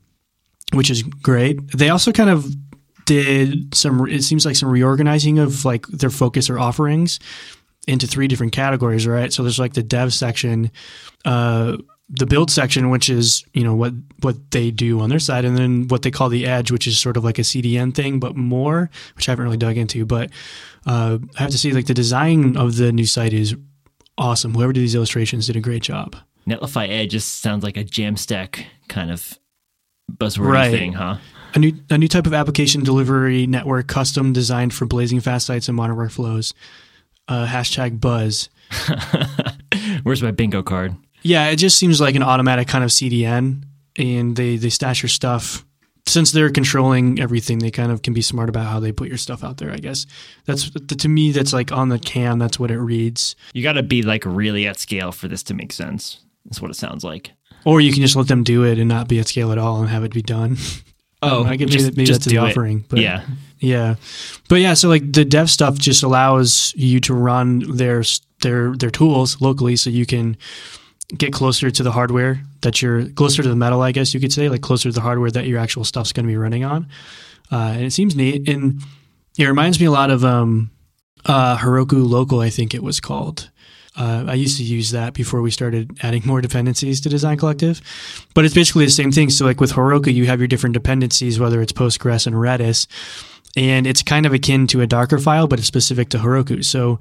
[0.73, 1.71] which is great.
[1.73, 2.47] They also kind of
[3.05, 4.09] did some.
[4.09, 7.19] It seems like some reorganizing of like their focus or offerings
[7.87, 9.33] into three different categories, right?
[9.33, 10.71] So there's like the dev section,
[11.25, 11.77] uh,
[12.15, 15.57] the build section, which is you know what what they do on their side, and
[15.57, 18.37] then what they call the edge, which is sort of like a CDN thing, but
[18.37, 20.05] more, which I haven't really dug into.
[20.05, 20.31] But
[20.87, 23.55] uh, I have to say, like the design of the new site is
[24.19, 24.55] awesome.
[24.55, 26.17] Whoever did these illustrations did a great job.
[26.47, 29.39] Netlify Edge just sounds like a Jamstack kind of
[30.13, 30.71] buzzword Right.
[30.73, 31.17] thing, huh?
[31.55, 35.69] a new a new type of application delivery network, custom designed for blazing fast sites
[35.69, 36.53] and modern workflows.
[37.29, 38.49] Uh, hashtag Buzz.
[40.03, 40.97] Where's my bingo card?
[41.23, 43.63] Yeah, it just seems like an automatic kind of CDN,
[43.97, 45.65] and they they stash your stuff.
[46.05, 49.17] Since they're controlling everything, they kind of can be smart about how they put your
[49.19, 49.71] stuff out there.
[49.71, 50.05] I guess
[50.47, 52.41] that's to me that's like on the cam.
[52.41, 53.37] That's what it reads.
[53.55, 56.19] You got to be like really at scale for this to make sense.
[56.45, 57.31] That's what it sounds like.
[57.65, 59.81] Or you can just let them do it and not be at scale at all
[59.81, 60.57] and have it be done.
[61.23, 62.51] Oh, I can just- maybe, maybe just that's the it.
[62.51, 62.85] offering.
[62.89, 63.23] But yeah,
[63.61, 63.95] Yeah,
[64.49, 68.03] but yeah, so like the dev stuff just allows you to run their
[68.41, 70.37] their their tools locally, so you can
[71.17, 74.33] get closer to the hardware that you're closer to the metal, I guess you could
[74.33, 76.89] say, like closer to the hardware that your actual stuff's going to be running on.
[77.51, 78.81] Uh, and it seems neat, and
[79.39, 80.71] it reminds me a lot of um,
[81.27, 83.51] uh, Heroku Local, I think it was called.
[83.95, 87.83] Uh, I used to use that before we started adding more dependencies to Design Collective,
[88.35, 89.29] but it's basically the same thing.
[89.29, 92.87] So, like with Heroku, you have your different dependencies, whether it's Postgres and Redis,
[93.55, 96.65] and it's kind of akin to a Docker file, but it's specific to Heroku.
[96.65, 97.01] So,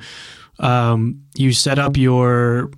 [0.59, 2.71] um, you set up your,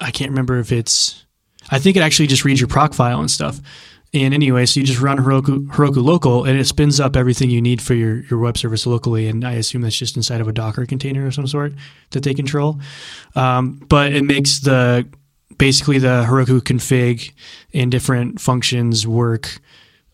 [0.00, 1.26] I can't remember if it's,
[1.70, 3.60] I think it actually just reads your proc file and stuff.
[4.12, 7.62] And anyway, so you just run Heroku, Heroku local, and it spins up everything you
[7.62, 9.28] need for your, your web service locally.
[9.28, 11.74] And I assume that's just inside of a Docker container of some sort
[12.10, 12.80] that they control.
[13.36, 15.06] Um, but it makes the
[15.58, 17.32] basically the Heroku config
[17.72, 19.60] and different functions work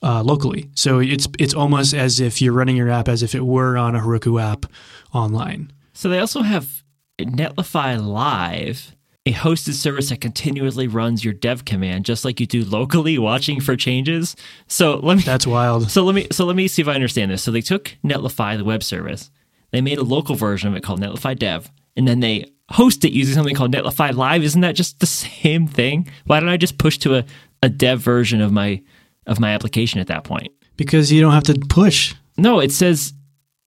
[0.03, 0.69] uh, locally.
[0.75, 3.95] So it's it's almost as if you're running your app as if it were on
[3.95, 4.67] a Heroku app
[5.15, 5.73] online.
[5.95, 6.83] So they also have
[7.19, 8.95] Netlify Live,
[9.27, 13.61] a hosted service that continuously runs your dev command, just like you do locally, watching
[13.61, 14.37] for changes.
[14.69, 15.91] So let me That's wild.
[15.91, 17.43] so let me so let me see if I understand this.
[17.43, 19.31] So they took Netlify, the web service,
[19.73, 23.13] they made a local version of it called Netlify Dev, and then they host it
[23.13, 24.45] using something called Netlify Live.
[24.45, 26.09] Isn't that just the same thing?
[26.27, 27.25] Why don't I just push to a,
[27.63, 28.81] a dev version of my
[29.27, 30.53] of my application at that point?
[30.77, 32.15] Because you don't have to push.
[32.39, 33.13] No, it says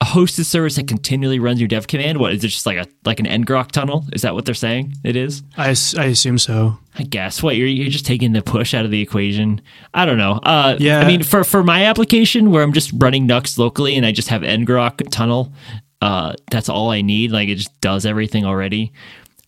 [0.02, 2.20] a hosted service that continually runs your dev command.
[2.20, 2.48] What is it?
[2.48, 4.06] Just like a like an ngrok tunnel?
[4.14, 4.94] Is that what they're saying?
[5.04, 5.44] It is.
[5.58, 6.78] I, I assume so.
[6.98, 7.44] I guess.
[7.44, 9.62] What you're you're just taking the push out of the equation.
[9.94, 10.40] I don't know.
[10.44, 11.00] Uh, Yeah.
[11.00, 14.30] I mean, for for my application where I'm just running Nuxt locally and I just
[14.30, 15.52] have ngrok tunnel,
[16.02, 17.32] uh, that's all I need.
[17.32, 18.94] Like it just does everything already.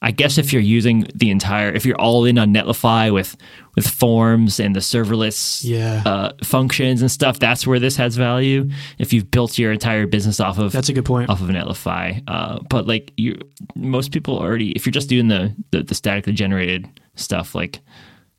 [0.03, 3.37] I guess if you're using the entire, if you're all in on Netlify with
[3.75, 6.01] with forms and the serverless Yeah.
[6.05, 8.67] uh, functions and stuff, that's where this has value.
[8.97, 11.29] If you've built your entire business off of That's a good point.
[11.29, 12.21] off of Netlify.
[12.27, 13.37] Uh, but like you,
[13.75, 17.79] most people already, if you're just doing the, the the statically generated stuff, like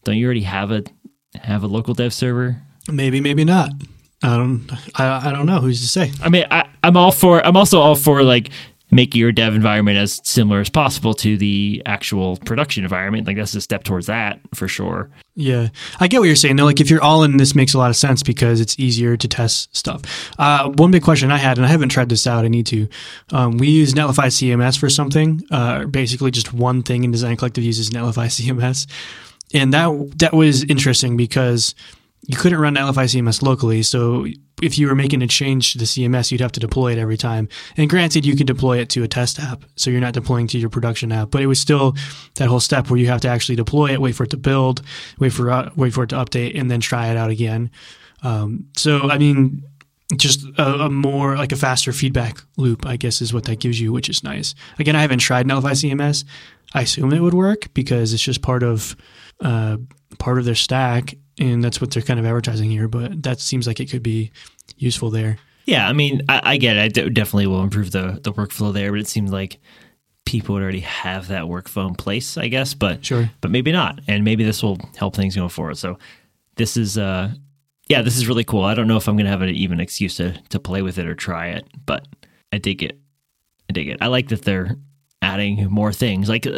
[0.04, 0.82] don't you already have a
[1.36, 2.60] have a local dev server?
[2.90, 3.70] Maybe, maybe not.
[4.24, 4.68] I don't.
[4.96, 5.60] I, I don't know.
[5.60, 6.12] Who's to say?
[6.22, 7.44] I mean, I, I'm all for.
[7.44, 8.50] I'm also all for like
[8.92, 13.26] making your dev environment as similar as possible to the actual production environment.
[13.26, 15.10] Like that's a step towards that for sure.
[15.34, 16.56] Yeah, I get what you're saying.
[16.56, 16.66] though.
[16.66, 19.26] like if you're all in, this makes a lot of sense because it's easier to
[19.26, 20.02] test stuff.
[20.38, 22.44] Uh, one big question I had, and I haven't tried this out.
[22.44, 22.86] I need to.
[23.32, 25.42] Um, we use Netlify CMS for something.
[25.50, 28.86] Uh, basically, just one thing in Design Collective uses Netlify CMS,
[29.54, 31.74] and that that was interesting because
[32.24, 33.82] you couldn't run Netlify CMS locally.
[33.82, 34.26] So
[34.62, 37.16] if you were making a change to the CMS, you'd have to deploy it every
[37.16, 37.48] time.
[37.76, 40.58] And granted, you could deploy it to a test app, so you're not deploying to
[40.58, 41.32] your production app.
[41.32, 41.96] But it was still
[42.36, 44.82] that whole step where you have to actually deploy it, wait for it to build,
[45.18, 47.70] wait for uh, wait for it to update, and then try it out again.
[48.22, 49.64] Um, so I mean,
[50.16, 53.80] just a, a more like a faster feedback loop, I guess, is what that gives
[53.80, 54.54] you, which is nice.
[54.78, 56.24] Again, I haven't tried Netlify CMS.
[56.72, 58.96] I assume it would work because it's just part of
[59.40, 59.78] uh,
[60.18, 62.88] part of their stack, and that's what they're kind of advertising here.
[62.88, 64.30] But that seems like it could be
[64.76, 65.38] useful there.
[65.64, 66.96] Yeah, I mean, I, I get it.
[66.98, 69.58] It definitely will improve the the workflow there, but it seems like
[70.24, 72.74] people would already have that workflow in place, I guess.
[72.74, 73.30] But Sure.
[73.40, 75.78] but maybe not, and maybe this will help things going forward.
[75.78, 75.98] So
[76.56, 77.32] this is uh
[77.88, 78.64] yeah, this is really cool.
[78.64, 81.06] I don't know if I'm gonna have an even excuse to to play with it
[81.06, 82.06] or try it, but
[82.52, 82.98] I dig it.
[83.68, 83.98] I dig it.
[84.00, 84.76] I like that they're
[85.20, 86.28] adding more things.
[86.28, 86.50] Like uh,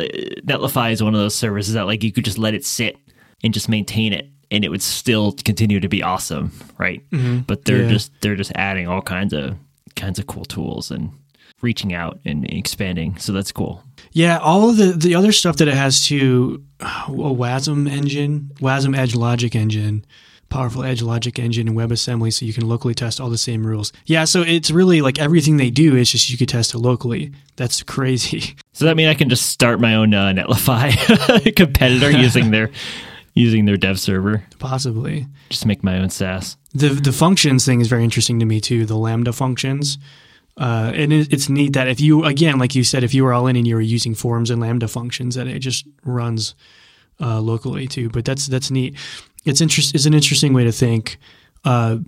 [0.47, 2.97] Netlify is one of those services that like you could just let it sit
[3.43, 7.03] and just maintain it, and it would still continue to be awesome, right?
[7.47, 7.89] But they're Yeah.
[7.91, 9.57] just they're just adding all kinds of
[9.97, 11.11] kinds of cool tools and
[11.63, 13.17] reaching out and expanding.
[13.19, 13.83] So that's cool.
[14.13, 18.97] Yeah, all of the the other stuff that it has too, a WASM engine, WASM
[18.97, 20.05] Edge Logic engine,
[20.51, 23.93] powerful Edge Logic engine, and WebAssembly, so you can locally test all the same rules.
[24.07, 27.33] Yeah, so it's really like everything they do is just you could test it locally.
[27.57, 28.55] That's crazy.
[28.77, 32.71] So that mean I can just start my own uh, Netlify competitor using their
[33.35, 34.45] using their dev server.
[34.59, 35.27] Possibly.
[35.51, 36.57] Just make my own SaaS.
[36.73, 38.87] The the functions thing is very interesting to me too.
[38.87, 39.99] The Lambda functions.
[40.57, 43.33] Uh, and it, it's neat that if you again, like you said, if you were
[43.33, 46.55] all in and you were using forms and Lambda functions, that it just runs
[47.21, 48.09] uh, locally too.
[48.09, 48.97] But that's that's neat.
[49.45, 49.95] It's interest.
[49.95, 51.19] It's an interesting way to think.
[51.65, 51.99] Uh,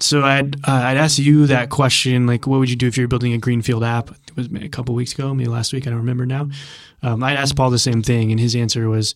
[0.00, 3.08] so I'd uh, I'd ask you that question, like, what would you do if you're
[3.08, 4.10] building a greenfield app?
[4.10, 5.86] It was a couple weeks ago, maybe last week.
[5.86, 6.48] I don't remember now.
[7.02, 9.14] Um, I'd asked Paul the same thing, and his answer was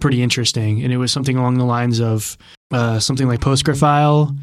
[0.00, 2.36] pretty interesting, and it was something along the lines of
[2.70, 4.36] uh, something like PostGraphile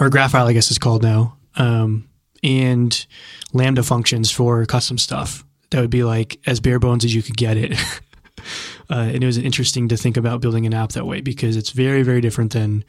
[0.00, 2.08] or Graphile, I guess it's called now, um,
[2.42, 3.06] and
[3.52, 5.44] Lambda functions for custom stuff.
[5.70, 7.78] That would be like as bare bones as you could get it.
[8.90, 11.70] Uh, and it was interesting to think about building an app that way because it's
[11.70, 12.84] very, very different than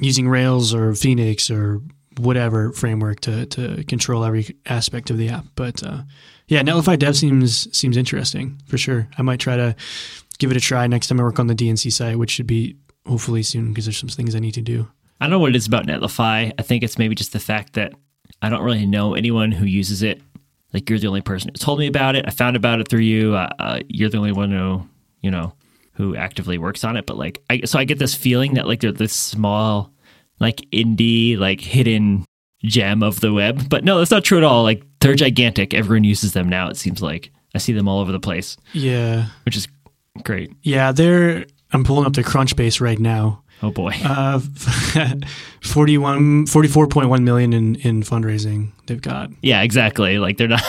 [0.00, 1.80] using Rails or Phoenix or
[2.18, 5.44] whatever framework to, to control every aspect of the app.
[5.54, 6.02] But uh,
[6.48, 9.08] yeah, Netlify Dev seems seems interesting for sure.
[9.16, 9.76] I might try to
[10.38, 12.76] give it a try next time I work on the DNC site, which should be
[13.06, 14.88] hopefully soon because there's some things I need to do.
[15.20, 16.52] I don't know what it is about Netlify.
[16.58, 17.92] I think it's maybe just the fact that
[18.42, 20.20] I don't really know anyone who uses it.
[20.72, 22.24] Like you're the only person who told me about it.
[22.26, 23.36] I found about it through you.
[23.36, 24.86] Uh, uh, you're the only one who
[25.24, 25.54] you know,
[25.94, 27.06] who actively works on it.
[27.06, 29.90] But like, I, so I get this feeling that like they're this small,
[30.38, 32.26] like indie, like hidden
[32.62, 33.68] gem of the web.
[33.70, 34.62] But no, that's not true at all.
[34.62, 35.72] Like they're gigantic.
[35.72, 36.68] Everyone uses them now.
[36.68, 38.58] It seems like I see them all over the place.
[38.74, 39.66] Yeah, which is
[40.22, 40.52] great.
[40.62, 41.46] Yeah, they're.
[41.72, 43.42] I'm pulling up the Crunchbase right now.
[43.62, 43.92] Oh boy.
[44.04, 44.38] Uh,
[45.62, 49.30] 41, 44.1 million in, in fundraising they've got.
[49.42, 50.18] Yeah, exactly.
[50.18, 50.62] Like they're not,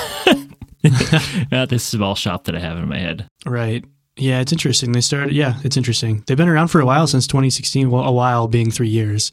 [1.51, 3.27] not this small shop that I have in my head.
[3.45, 3.83] Right.
[4.17, 4.93] Yeah, it's interesting.
[4.93, 5.33] They started.
[5.33, 6.23] Yeah, it's interesting.
[6.25, 7.91] They've been around for a while since 2016.
[7.91, 9.31] Well, a while being three years.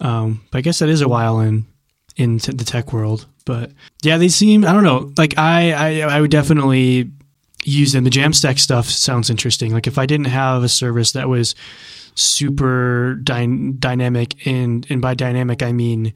[0.00, 1.66] Um, but I guess that is a while in
[2.16, 3.26] in t- the tech world.
[3.46, 4.64] But yeah, they seem.
[4.64, 5.12] I don't know.
[5.16, 7.10] Like I, I, I would definitely
[7.64, 8.04] use them.
[8.04, 9.72] The Jamstack stuff sounds interesting.
[9.72, 11.54] Like if I didn't have a service that was
[12.14, 16.12] super dy- dynamic, and and by dynamic I mean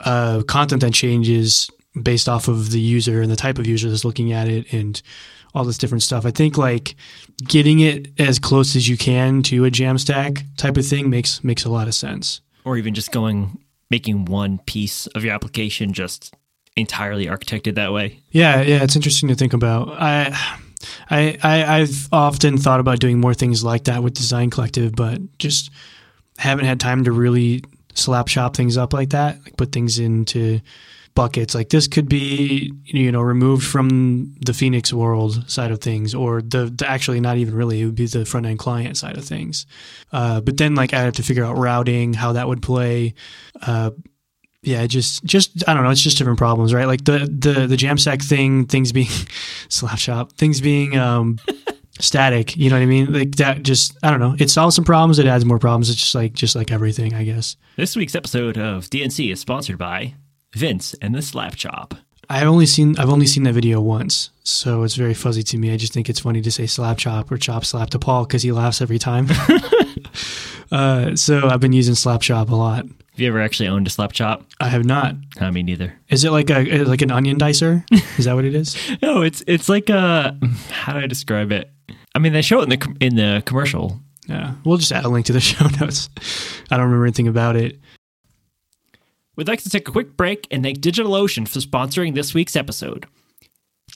[0.00, 4.04] uh, content that changes based off of the user and the type of user that's
[4.04, 5.00] looking at it and
[5.56, 6.26] all this different stuff.
[6.26, 6.94] I think like
[7.42, 11.64] getting it as close as you can to a Jamstack type of thing makes makes
[11.64, 12.42] a lot of sense.
[12.64, 13.58] Or even just going
[13.90, 16.34] making one piece of your application just
[16.76, 18.20] entirely architected that way.
[18.30, 19.88] Yeah, yeah, it's interesting to think about.
[19.88, 20.58] I
[21.08, 25.20] I, I I've often thought about doing more things like that with Design Collective, but
[25.38, 25.70] just
[26.36, 27.64] haven't had time to really
[27.94, 30.60] slap shop things up like that, like put things into
[31.16, 31.52] buckets.
[31.52, 36.40] Like this could be, you know, removed from the Phoenix world side of things, or
[36.40, 37.80] the, the actually not even really.
[37.80, 39.66] It would be the front end client side of things.
[40.12, 43.14] Uh, but then, like, I have to figure out routing, how that would play.
[43.60, 43.90] Uh,
[44.62, 45.90] yeah, just just I don't know.
[45.90, 46.86] It's just different problems, right?
[46.86, 49.08] Like the the the Jamstack thing, things being
[49.68, 51.38] slap shop, things being um,
[52.00, 52.56] static.
[52.56, 53.12] You know what I mean?
[53.12, 53.62] Like that.
[53.62, 54.36] Just I don't know.
[54.38, 55.18] It solves some problems.
[55.18, 55.88] It adds more problems.
[55.88, 57.56] It's just like just like everything, I guess.
[57.76, 60.14] This week's episode of DNC is sponsored by
[60.56, 61.94] Vince and the Slap Chop.
[62.30, 65.70] I've only seen I've only seen that video once, so it's very fuzzy to me.
[65.70, 68.42] I just think it's funny to say slap chop or chop slap to Paul because
[68.42, 69.28] he laughs every time.
[70.72, 72.86] uh, so I've been using slap chop a lot.
[72.86, 74.44] Have you ever actually owned a slap chop?
[74.58, 75.14] I have not.
[75.40, 75.92] I mean, neither.
[76.08, 77.84] Is it like a like an onion dicer?
[78.18, 78.76] Is that what it is?
[79.02, 80.36] no, it's it's like a
[80.70, 81.70] how do I describe it?
[82.14, 84.00] I mean, they show it in the in the commercial.
[84.26, 86.08] Yeah, we'll just add a link to the show notes.
[86.70, 87.78] I don't remember anything about it.
[89.36, 93.06] We'd like to take a quick break and thank DigitalOcean for sponsoring this week's episode.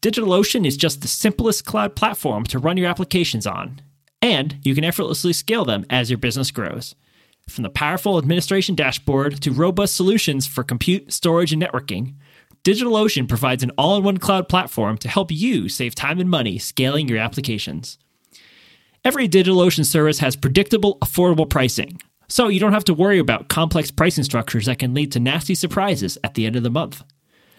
[0.03, 3.81] DigitalOcean is just the simplest cloud platform to run your applications on,
[4.21, 6.95] and you can effortlessly scale them as your business grows.
[7.49, 12.17] From the powerful administration dashboard to robust solutions for compute, storage, and networking,
[12.63, 16.59] DigitalOcean provides an all in one cloud platform to help you save time and money
[16.59, 17.99] scaling your applications.
[19.07, 21.99] Every DigitalOcean service has predictable, affordable pricing
[22.31, 25.55] so you don't have to worry about complex pricing structures that can lead to nasty
[25.55, 27.03] surprises at the end of the month.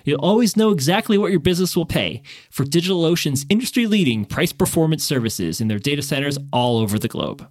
[0.06, 5.04] You'll always know exactly what your business will pay for DigitalOcean's industry leading price performance
[5.04, 7.48] services in their data centers all over the globe.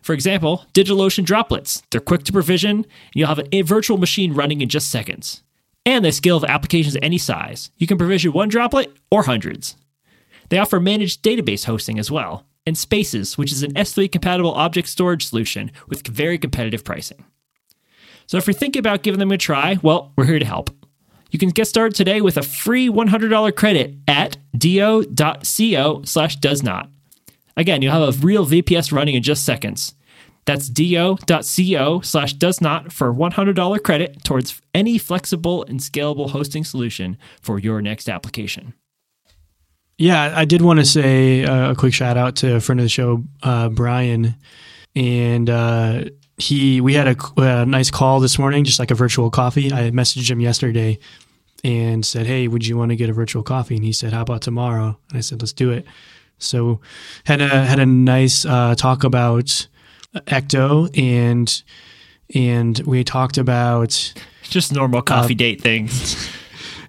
[0.00, 1.82] For example, DigitalOcean Droplets.
[1.90, 5.42] They're quick to provision, and you'll have a virtual machine running in just seconds.
[5.84, 7.70] And they scale to applications any size.
[7.76, 9.76] You can provision one droplet or hundreds.
[10.48, 14.88] They offer managed database hosting as well, and Spaces, which is an S3 compatible object
[14.88, 17.24] storage solution with very competitive pricing.
[18.26, 20.70] So if you're thinking about giving them a try, well, we're here to help.
[21.30, 26.90] You can get started today with a free $100 credit at do.co slash does not.
[27.56, 29.94] Again, you'll have a real VPS running in just seconds.
[30.44, 37.16] That's do.co slash does not for $100 credit towards any flexible and scalable hosting solution
[37.40, 38.74] for your next application.
[39.98, 42.84] Yeah, I did want to say uh, a quick shout out to a friend of
[42.84, 44.34] the show, uh, Brian,
[44.96, 46.04] and uh,
[46.38, 49.72] he we had a, a, nice call this morning, just like a virtual coffee.
[49.72, 50.98] I messaged him yesterday
[51.62, 54.22] and said, "Hey, would you want to get a virtual coffee?" And he said, "How
[54.22, 55.86] about tomorrow?" And I said, "Let's do it."
[56.38, 56.80] So
[57.24, 59.68] had a had a nice uh, talk about
[60.14, 61.62] Ecto and
[62.34, 66.28] and we talked about Just normal coffee date things.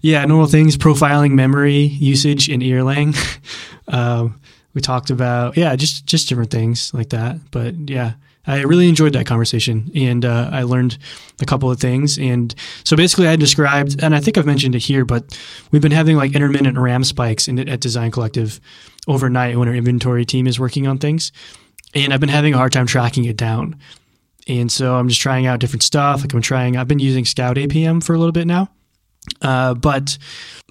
[0.03, 3.15] Yeah, normal things, profiling memory usage in Erlang.
[3.87, 4.37] um,
[4.73, 7.37] we talked about yeah, just just different things like that.
[7.51, 10.97] But yeah, I really enjoyed that conversation, and uh, I learned
[11.41, 12.19] a couple of things.
[12.19, 15.39] And so basically, I described, and I think I've mentioned it here, but
[15.71, 18.59] we've been having like intermittent RAM spikes in, at Design Collective
[19.07, 21.31] overnight when our inventory team is working on things,
[21.95, 23.77] and I've been having a hard time tracking it down.
[24.49, 26.19] And so I'm just trying out different stuff.
[26.19, 28.69] Like I'm trying, I've been using Scout APM for a little bit now.
[29.41, 30.17] Uh, but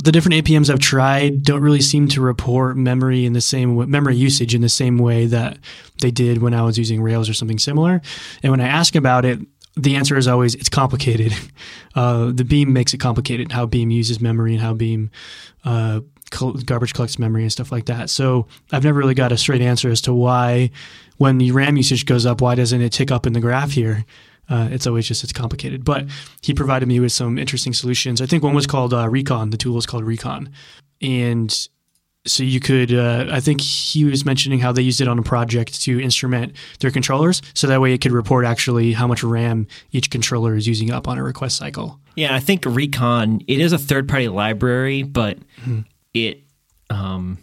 [0.05, 4.17] the different APMs I've tried don't really seem to report memory in the same memory
[4.17, 5.59] usage in the same way that
[6.01, 8.03] they did when I was using Rails or something similar.
[8.43, 9.41] And when I ask about it,
[9.75, 11.33] the answer is always it's complicated.
[11.95, 15.11] Uh, the Beam makes it complicated how Beam uses memory and how Beam
[15.67, 16.01] uh,
[16.65, 18.09] garbage collects memory and stuff like that.
[18.09, 20.71] So I've never really got a straight answer as to why,
[21.19, 24.07] when the RAM usage goes up, why doesn't it tick up in the graph here?
[24.53, 25.83] Uh, it's always just it's complicated.
[25.83, 26.07] But
[26.43, 28.21] he provided me with some interesting solutions.
[28.21, 29.49] I think one was called uh, Recon.
[29.49, 30.51] The tool is called Recon,
[31.01, 31.69] and
[32.27, 32.93] so you could.
[32.93, 36.53] Uh, I think he was mentioning how they used it on a project to instrument
[36.81, 40.69] their controllers, so that way it could report actually how much RAM each controller is
[40.69, 41.99] using up on a request cycle.
[42.15, 45.81] Yeah, I think Recon it is a third party library, but mm-hmm.
[46.13, 46.43] it.
[46.91, 47.39] Um,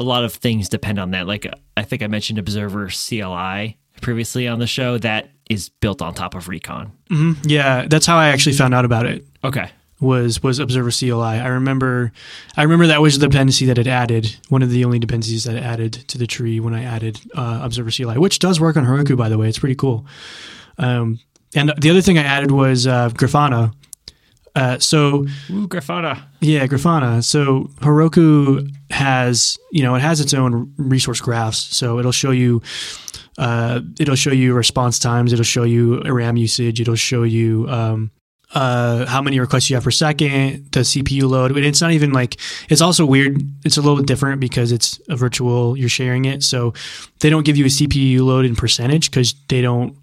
[0.00, 1.26] a lot of things depend on that.
[1.26, 4.98] Like I think I mentioned Observer CLI previously on the show.
[4.98, 6.92] That is built on top of Recon.
[7.10, 7.48] Mm-hmm.
[7.48, 9.24] Yeah, that's how I actually found out about it.
[9.44, 9.70] Okay.
[10.00, 11.10] Was was Observer CLI?
[11.40, 12.12] I remember,
[12.56, 14.36] I remember that was the dependency that it added.
[14.48, 17.60] One of the only dependencies that it added to the tree when I added uh,
[17.62, 19.48] Observer CLI, which does work on Heroku, by the way.
[19.48, 20.06] It's pretty cool.
[20.78, 21.18] Um,
[21.54, 23.74] and the other thing I added was uh, Grafana.
[24.54, 26.22] Uh, so, Ooh, Grafana.
[26.40, 27.22] Yeah, Grafana.
[27.24, 31.58] So Heroku has, you know, it has its own resource graphs.
[31.58, 32.62] So it'll show you
[33.38, 35.32] uh, it'll show you response times.
[35.32, 36.80] It'll show you RAM usage.
[36.80, 38.10] It'll show you um,
[38.54, 41.56] uh, how many requests you have per second, the CPU load.
[41.56, 42.36] It's not even like
[42.68, 43.40] it's also weird.
[43.64, 45.76] It's a little different because it's a virtual.
[45.76, 46.74] You're sharing it, so
[47.20, 49.96] they don't give you a CPU load in percentage because they don't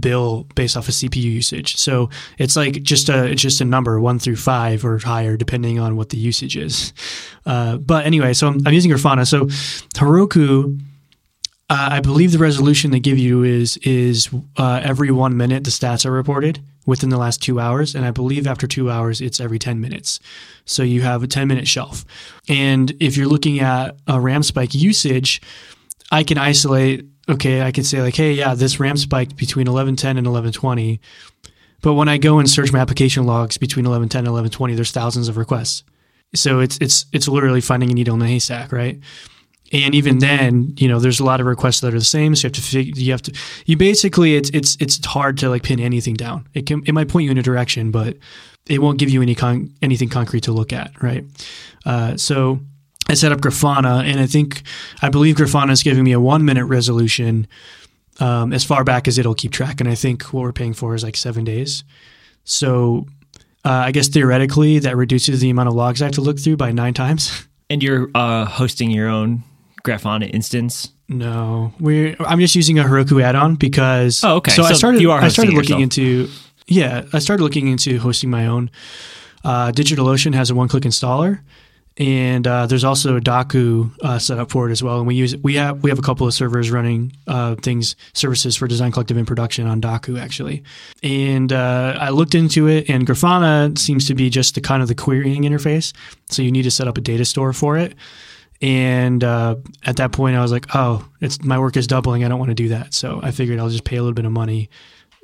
[0.00, 1.76] bill based off of CPU usage.
[1.76, 5.78] So it's like just a it's just a number one through five or higher depending
[5.78, 6.92] on what the usage is.
[7.46, 9.26] Uh, but anyway, so I'm, I'm using Grafana.
[9.26, 9.46] So
[9.94, 10.80] Heroku
[11.70, 15.70] uh, I believe the resolution they give you is is uh, every one minute the
[15.70, 19.40] stats are reported within the last two hours, and I believe after two hours it's
[19.40, 20.20] every ten minutes.
[20.66, 22.04] So you have a ten minute shelf,
[22.48, 25.40] and if you're looking at a RAM spike usage,
[26.12, 27.06] I can isolate.
[27.30, 30.98] Okay, I can say like, hey, yeah, this RAM spiked between 11:10 and 11:20,
[31.80, 35.28] but when I go and search my application logs between 11:10 and 11:20, there's thousands
[35.28, 35.82] of requests.
[36.34, 39.00] So it's it's it's literally finding a needle in a haystack, right?
[39.74, 42.36] And even then, you know, there's a lot of requests that are the same.
[42.36, 43.32] So you have to you have to,
[43.66, 46.46] you basically, it's it's it's hard to like pin anything down.
[46.54, 48.16] It can it might point you in a direction, but
[48.66, 51.24] it won't give you any con- anything concrete to look at, right?
[51.84, 52.60] Uh, so
[53.08, 54.62] I set up Grafana, and I think
[55.02, 57.48] I believe Grafana is giving me a one minute resolution
[58.20, 60.94] um, as far back as it'll keep track, and I think what we're paying for
[60.94, 61.82] is like seven days.
[62.44, 63.06] So
[63.64, 66.58] uh, I guess theoretically that reduces the amount of logs I have to look through
[66.58, 67.46] by nine times.
[67.70, 69.42] And you're uh, hosting your own
[69.84, 70.90] Grafana instance?
[71.08, 72.16] No, we.
[72.18, 74.24] I'm just using a Heroku add-on because.
[74.24, 74.50] Oh, okay.
[74.50, 75.02] So, so I started.
[75.02, 76.28] You are I started looking into.
[76.66, 78.70] Yeah, I started looking into hosting my own.
[79.44, 81.40] Uh, DigitalOcean has a one-click installer,
[81.98, 84.96] and uh, there's also a Dokku uh, set up for it as well.
[84.96, 88.56] And we use we have we have a couple of servers running uh, things services
[88.56, 90.64] for Design Collective in production on Dokku actually.
[91.02, 94.88] And uh, I looked into it, and Grafana seems to be just the kind of
[94.88, 95.92] the querying interface.
[96.30, 97.94] So you need to set up a data store for it.
[98.62, 102.24] And uh, at that point, I was like, "Oh, it's my work is doubling.
[102.24, 104.24] I don't want to do that." So I figured I'll just pay a little bit
[104.24, 104.70] of money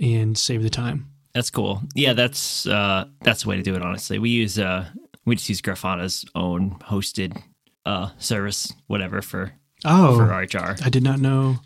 [0.00, 1.06] and save the time.
[1.34, 1.80] That's cool.
[1.94, 3.82] Yeah, that's uh, that's the way to do it.
[3.82, 4.86] Honestly, we use uh,
[5.24, 7.40] we just use Grafana's own hosted
[7.86, 9.52] uh, service, whatever for
[9.84, 10.84] oh for RHR.
[10.84, 11.56] I did not know.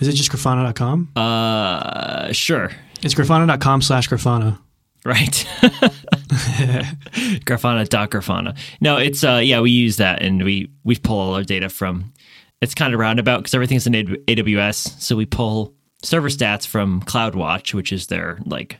[0.00, 1.12] Is it just grafana.com?
[1.16, 2.70] Uh, sure.
[3.02, 4.58] It's grafana.com slash grafana.
[5.04, 5.46] Right.
[7.44, 8.56] Grafana dot Grafana.
[8.80, 12.12] No, it's uh yeah, we use that and we we pull all our data from
[12.60, 15.00] it's kind of roundabout because everything's in AWS.
[15.00, 18.78] So we pull server stats from CloudWatch, which is their like,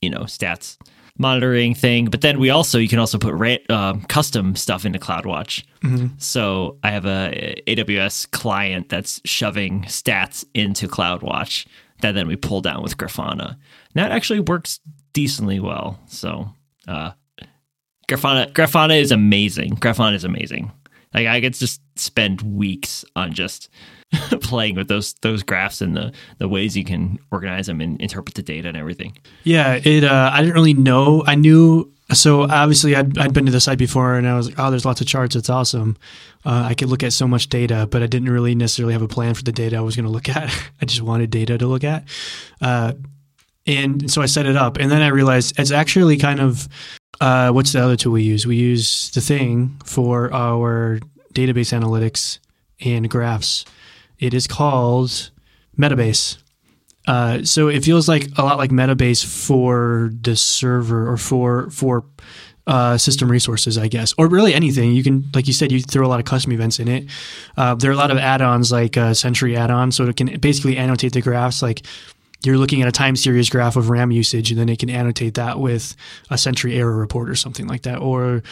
[0.00, 0.76] you know, stats
[1.18, 2.06] monitoring thing.
[2.06, 5.64] But then we also you can also put ra- uh, custom stuff into CloudWatch.
[5.82, 6.06] Mm-hmm.
[6.18, 11.66] So I have a AWS client that's shoving stats into CloudWatch
[12.00, 13.50] that then we pull down with Grafana.
[13.50, 13.58] And
[13.94, 14.80] that actually works
[15.12, 15.98] decently well.
[16.06, 16.50] So
[16.88, 17.12] uh,
[18.08, 19.76] Grafana Grafana is amazing.
[19.76, 20.72] Grafana is amazing.
[21.14, 23.68] Like I could just spend weeks on just
[24.40, 28.34] playing with those those graphs and the the ways you can organize them and interpret
[28.34, 29.16] the data and everything.
[29.44, 30.04] Yeah, it.
[30.04, 31.22] Uh, I didn't really know.
[31.26, 31.90] I knew.
[32.12, 34.84] So obviously, I'd, I'd been to the site before, and I was like, "Oh, there's
[34.84, 35.34] lots of charts.
[35.34, 35.96] It's awesome.
[36.44, 39.08] Uh, I could look at so much data." But I didn't really necessarily have a
[39.08, 40.50] plan for the data I was going to look at.
[40.82, 42.04] I just wanted data to look at,
[42.60, 42.92] uh,
[43.66, 44.76] and so I set it up.
[44.78, 46.68] And then I realized it's actually kind of
[47.20, 48.46] uh, what's the other tool we use?
[48.46, 50.98] We use the thing for our
[51.34, 52.38] database analytics
[52.84, 53.64] and graphs.
[54.18, 55.30] It is called
[55.78, 56.38] Metabase.
[57.06, 62.04] Uh, so it feels like a lot like Metabase for the server or for for
[62.66, 64.92] uh, system resources, I guess, or really anything.
[64.92, 67.06] You can, like you said, you throw a lot of custom events in it.
[67.56, 70.76] Uh, there are a lot of add-ons like uh, Sentry add-on, so it can basically
[70.76, 71.60] annotate the graphs.
[71.60, 71.82] Like
[72.44, 75.34] you're looking at a time series graph of RAM usage, and then it can annotate
[75.34, 75.94] that with
[76.30, 77.98] a Sentry error report or something like that.
[77.98, 78.42] Or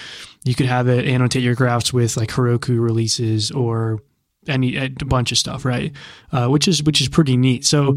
[0.45, 4.01] you could have it annotate your graphs with like Heroku releases or
[4.49, 5.93] any a bunch of stuff, right?
[6.33, 7.65] Uh, which is which is pretty neat.
[7.65, 7.97] So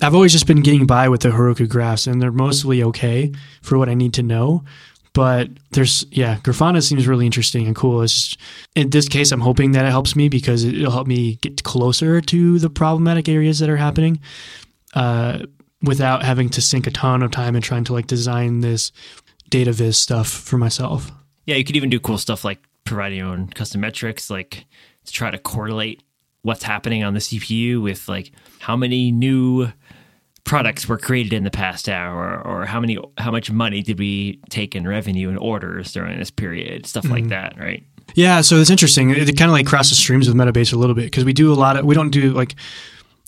[0.00, 3.78] I've always just been getting by with the Heroku graphs, and they're mostly okay for
[3.78, 4.64] what I need to know.
[5.14, 8.00] But there's yeah, Grafana seems really interesting and cool.
[8.02, 8.40] It's just,
[8.74, 12.20] in this case, I'm hoping that it helps me because it'll help me get closer
[12.20, 14.20] to the problematic areas that are happening,
[14.94, 15.40] uh,
[15.82, 18.92] without having to sink a ton of time in trying to like design this
[19.48, 21.10] data viz stuff for myself.
[21.46, 24.66] Yeah, you could even do cool stuff like providing your own custom metrics, like
[25.04, 26.02] to try to correlate
[26.42, 29.68] what's happening on the CPU with like how many new
[30.44, 34.40] products were created in the past hour or how many how much money did we
[34.50, 37.84] take in revenue and orders during this period stuff like that right
[38.14, 39.10] Yeah, so it's interesting.
[39.10, 41.54] It, kind of like crosses streams with Metabase a little bit because we do a
[41.54, 42.56] lot of we don't do like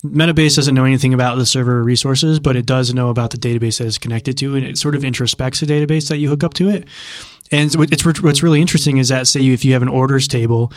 [0.05, 3.79] Metabase doesn't know anything about the server resources, but it does know about the database
[3.79, 6.55] that it's connected to, and it sort of introspects the database that you hook up
[6.55, 6.87] to it.
[7.51, 10.73] And it's what's really interesting is that say if you have an orders table,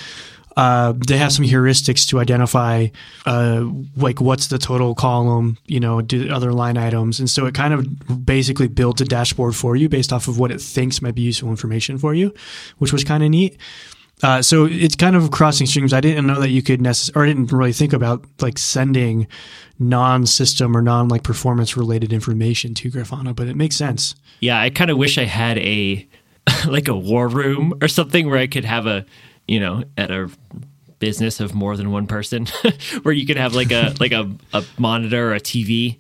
[0.56, 2.88] uh, they have some heuristics to identify
[3.26, 3.64] uh,
[3.96, 7.74] like what's the total column, you know, do other line items, and so it kind
[7.74, 11.22] of basically builds a dashboard for you based off of what it thinks might be
[11.22, 12.34] useful information for you,
[12.80, 13.58] which was kind of neat.
[14.24, 15.94] Uh, so it's kind of crossing streams.
[15.94, 19.28] I didn't know that you could necessarily, or I didn't really think about like sending
[19.78, 24.16] non-system or non like performance related information to Grafana, but it makes sense.
[24.40, 26.08] yeah i kind of wish i had a
[26.68, 29.06] like a war room or something where i could have a
[29.48, 30.30] you know at a
[31.00, 32.48] business of more than one person
[33.04, 35.98] where you could have like a like a, a monitor or a tv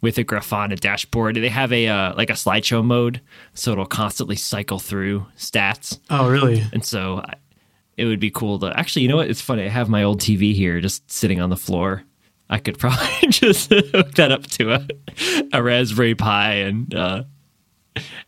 [0.00, 3.20] with a grafana dashboard they have a uh, like a slideshow mode
[3.54, 6.62] so it'll constantly cycle through stats Oh, really?
[6.72, 7.34] and so I,
[7.96, 10.20] it would be cool to actually you know what it's funny i have my old
[10.20, 12.02] tv here just sitting on the floor
[12.50, 14.86] i could probably just hook that up to a,
[15.52, 17.22] a raspberry pi and uh,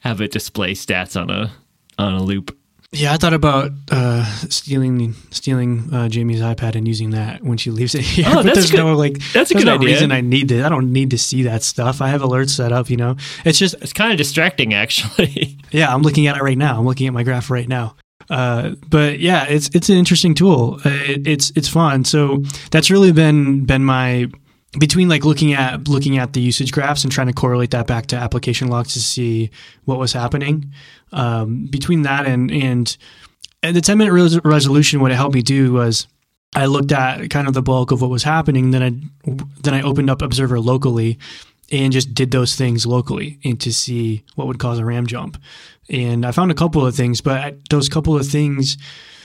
[0.01, 1.53] have it display stats on a
[1.99, 2.57] on a loop
[2.91, 7.71] Yeah, I thought about uh, stealing stealing uh, Jamie's iPad and using that when she
[7.71, 8.25] leaves it here.
[8.29, 8.79] Oh, but that's there's good.
[8.79, 9.89] no like That's a good no idea.
[9.91, 10.65] reason I need it.
[10.65, 12.01] I don't need to see that stuff.
[12.01, 12.89] I have alerts set up.
[12.89, 15.93] You know, it's just it's kind of distracting actually yeah.
[15.93, 16.79] I'm looking at it right now.
[16.79, 17.95] I'm looking at my graph right now.
[18.31, 20.81] Uh, but yeah, it's it's an interesting tool.
[20.85, 22.05] Uh, it, it's it's fun.
[22.05, 24.27] So that's really been been my
[24.79, 28.07] between like looking at looking at the usage graphs and trying to correlate that back
[28.07, 29.51] to application logs to see
[29.85, 30.73] what was happening.
[31.13, 32.97] Um, between that and and
[33.63, 36.07] and the 10 minute res- resolution, what it helped me do was
[36.55, 38.71] I looked at kind of the bulk of what was happening.
[38.71, 41.19] Then I then I opened up Observer locally
[41.71, 45.41] and just did those things locally and to see what would cause a RAM jump.
[45.91, 48.77] And I found a couple of things, but those couple of things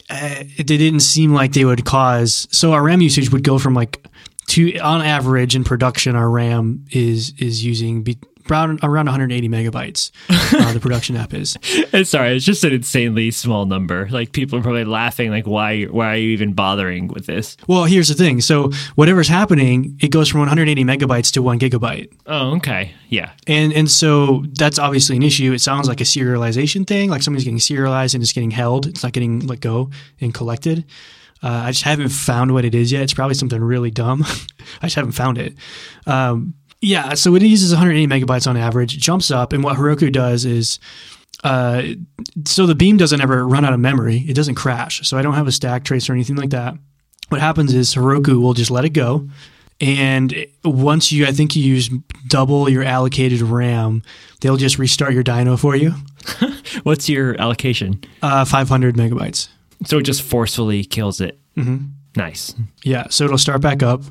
[0.10, 2.48] uh, they didn't seem like they would cause.
[2.52, 4.06] So our RAM usage would go from like
[4.50, 8.18] to on average in production, our RAM is is using be,
[8.50, 10.12] around around 180 megabytes.
[10.30, 11.58] Uh, the production app is.
[11.94, 15.84] And sorry it's just an insanely small number like people are probably laughing like why
[15.84, 18.42] why are you even bothering with this Well, here's the thing.
[18.42, 23.72] So whatever's happening, it goes from 180 megabytes to one gigabyte, oh okay yeah and
[23.74, 25.54] and so that's obviously an issue.
[25.54, 28.88] It sounds like a serialization thing, like something's getting serialized and it's getting held.
[28.88, 30.86] It's not getting let go and collected.
[31.44, 33.02] Uh, I just haven't found what it is yet.
[33.04, 34.24] It's probably something really dumb.
[34.82, 35.54] I just haven't found it.
[36.08, 36.54] Um,
[36.84, 38.98] yeah, so it uses 180 megabytes on average.
[38.98, 40.80] Jumps up, and what Heroku does is
[41.44, 41.82] uh,
[42.46, 44.24] so the beam doesn't ever run out of memory.
[44.28, 45.08] It doesn't crash.
[45.08, 46.76] So I don't have a stack trace or anything like that.
[47.30, 49.28] What happens is Heroku will just let it go.
[49.82, 51.90] And once you, I think you use
[52.28, 54.04] double your allocated RAM,
[54.40, 55.94] they'll just restart your dyno for you.
[56.84, 59.50] what's your allocation Uh, 500 megabytes.
[59.86, 61.86] so it just forcefully kills it Mm-hmm.
[62.16, 63.08] nice Yeah.
[63.10, 64.04] So it'll start back up.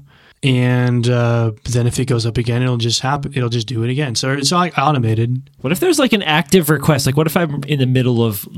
[0.44, 3.32] And uh, then if it goes up again, it'll just happen.
[3.34, 4.16] It'll just do it again.
[4.16, 5.50] So it's like automated.
[5.60, 7.06] What if there's like an active request?
[7.06, 8.48] Like, what if I'm in the middle of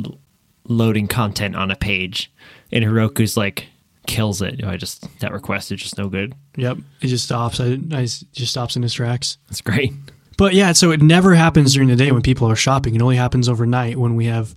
[0.69, 2.33] loading content on a page
[2.73, 3.69] and Heroku's like
[4.07, 4.63] kills it.
[4.65, 6.35] I just that request is just no good.
[6.57, 7.61] Yep, it just stops.
[7.61, 9.39] I, I just stops in his tracks.
[9.49, 9.93] That's great.
[10.37, 12.95] But yeah, so it never happens during the day when people are shopping.
[12.95, 14.55] It only happens overnight when we have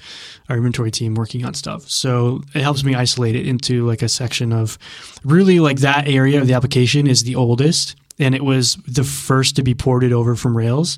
[0.49, 1.89] our inventory team working on stuff.
[1.89, 4.77] So it helps me isolate it into like a section of
[5.23, 9.55] really like that area of the application is the oldest and it was the first
[9.57, 10.97] to be ported over from Rails.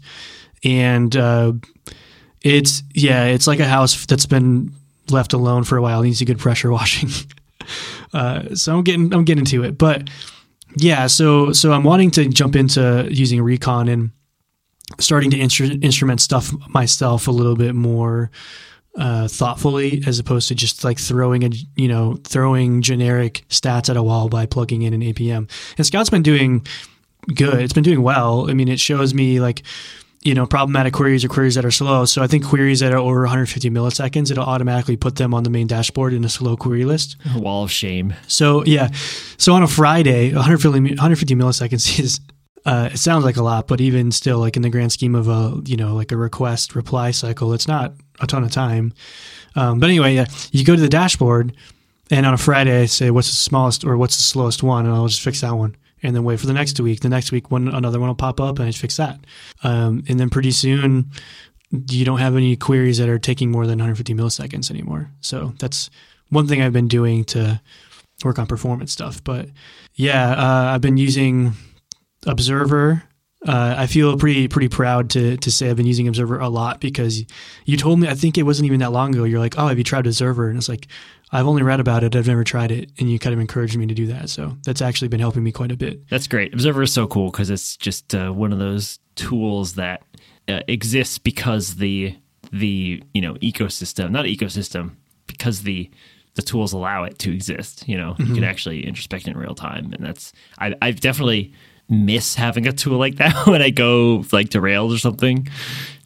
[0.64, 1.54] And uh,
[2.42, 4.74] it's, yeah, it's like a house that's been
[5.10, 6.02] left alone for a while.
[6.02, 7.10] Needs a good pressure washing.
[8.14, 9.78] uh, so I'm getting, I'm getting to it.
[9.78, 10.10] But
[10.76, 14.12] yeah, so, so I'm wanting to jump into using Recon and,
[15.00, 18.32] starting to instru- instrument stuff myself a little bit more
[18.98, 23.96] uh, thoughtfully as opposed to just like throwing a you know throwing generic stats at
[23.98, 25.50] a wall by plugging in an APM.
[25.78, 26.66] And Scout's been doing
[27.34, 27.62] good.
[27.62, 28.50] It's been doing well.
[28.50, 29.64] I mean, it shows me like
[30.24, 32.06] you know problematic queries or queries that are slow.
[32.06, 35.50] So I think queries that are over 150 milliseconds, it'll automatically put them on the
[35.50, 37.16] main dashboard in a slow query list.
[37.36, 38.14] A wall of shame.
[38.28, 38.90] So yeah,
[39.38, 42.20] so on a Friday, 150 150 milliseconds is
[42.66, 45.28] uh, it sounds like a lot, but even still, like in the grand scheme of
[45.28, 48.94] a you know like a request reply cycle, it's not a ton of time.
[49.56, 51.56] Um, but anyway, yeah, you go to the dashboard,
[52.12, 54.94] and on a Friday, I say what's the smallest or what's the slowest one, and
[54.94, 57.00] I'll just fix that one, and then wait for the next week.
[57.02, 59.20] The next week, one another one will pop up, and I just fix that,
[59.64, 61.12] um, and then pretty soon,
[61.72, 65.12] you don't have any queries that are taking more than 150 milliseconds anymore.
[65.22, 65.90] So that's
[66.30, 67.62] one thing I've been doing to
[68.24, 69.24] work on performance stuff.
[69.24, 69.50] But
[69.96, 71.54] yeah, uh, I've been using
[72.26, 73.04] Observer.
[73.48, 76.82] Uh, I feel pretty pretty proud to to say I've been using Observer a lot
[76.82, 77.24] because
[77.64, 79.24] you told me I think it wasn't even that long ago.
[79.24, 80.50] You're like, oh, have you tried Observer?
[80.50, 80.88] And it's like
[81.32, 82.16] I've only read about it.
[82.16, 84.30] I've never tried it, and you kind of encouraged me to do that.
[84.30, 86.06] So that's actually been helping me quite a bit.
[86.10, 86.54] That's great.
[86.54, 90.04] Observer is so cool because it's just uh, one of those tools that
[90.50, 92.18] uh, exists because the
[92.52, 94.96] the you know ecosystem, not ecosystem,
[95.28, 95.90] because the
[96.36, 97.88] the tools allow it to exist.
[97.88, 98.26] You know, mm-hmm.
[98.26, 101.54] you can actually introspect in real time, and that's I, I've definitely
[101.90, 105.48] miss having a tool like that when I go like to Rails or something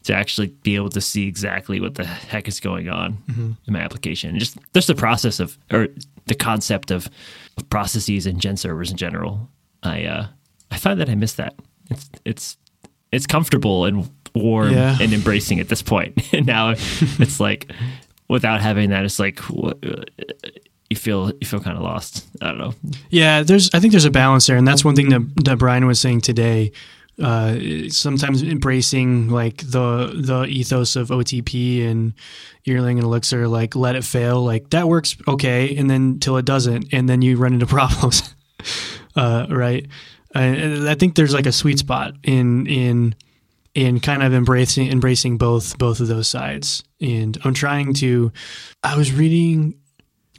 [0.03, 3.51] to actually be able to see exactly what the heck is going on mm-hmm.
[3.65, 4.31] in my application.
[4.31, 5.87] And just just the process of or
[6.25, 7.09] the concept of,
[7.57, 9.49] of processes and gen servers in general.
[9.81, 10.27] I uh,
[10.71, 11.55] I find that I miss that.
[11.89, 12.57] It's it's
[13.11, 14.97] it's comfortable and warm yeah.
[14.99, 16.21] and embracing at this point.
[16.33, 17.71] and now it's like
[18.27, 19.39] without having that, it's like
[20.93, 22.27] you feel you feel kind of lost.
[22.41, 22.73] I don't know.
[23.09, 25.85] Yeah, there's I think there's a balance there, and that's one thing that that Brian
[25.85, 26.71] was saying today.
[27.21, 32.13] Uh, sometimes embracing like the the ethos of OTP and
[32.65, 36.45] Erlang and Elixir, like let it fail, like that works okay, and then till it
[36.45, 38.33] doesn't, and then you run into problems,
[39.15, 39.87] uh, right?
[40.33, 43.15] And I think there's like a sweet spot in in
[43.75, 46.83] in kind of embracing embracing both both of those sides.
[46.99, 48.31] And I'm trying to.
[48.81, 49.75] I was reading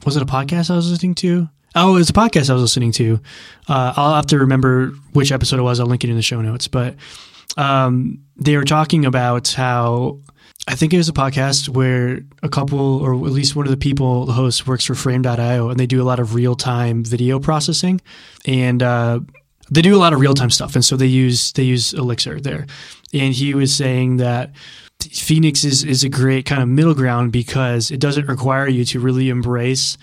[0.05, 1.49] was it a podcast I was listening to?
[1.75, 3.19] Oh, it was a podcast I was listening to.
[3.67, 5.79] Uh, I'll have to remember which episode it was.
[5.79, 6.67] I'll link it in the show notes.
[6.67, 6.95] But
[7.57, 10.19] um, they were talking about how
[10.67, 13.77] I think it was a podcast where a couple, or at least one of the
[13.77, 17.39] people, the host, works for Frame.io, and they do a lot of real time video
[17.39, 17.99] processing,
[18.45, 19.19] and uh,
[19.69, 22.39] they do a lot of real time stuff, and so they use they use Elixir
[22.39, 22.65] there.
[23.13, 24.51] And he was saying that
[25.01, 28.99] Phoenix is is a great kind of middle ground because it doesn't require you to
[28.99, 29.97] really embrace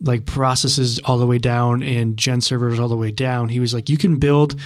[0.00, 3.48] like processes all the way down and gen servers all the way down.
[3.48, 4.58] He was like, you can build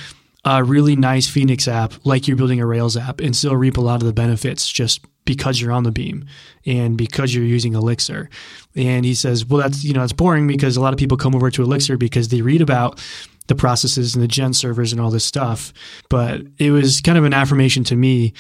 [0.45, 3.81] a really nice Phoenix app like you're building a Rails app and still reap a
[3.81, 6.25] lot of the benefits just because you're on the beam
[6.67, 8.29] and because you're using Elixir.
[8.75, 11.35] And he says, well, that's, you know, it's boring because a lot of people come
[11.35, 13.01] over to Elixir because they read about
[13.47, 15.73] the processes and the gen servers and all this stuff.
[16.09, 18.33] But it was kind of an affirmation to me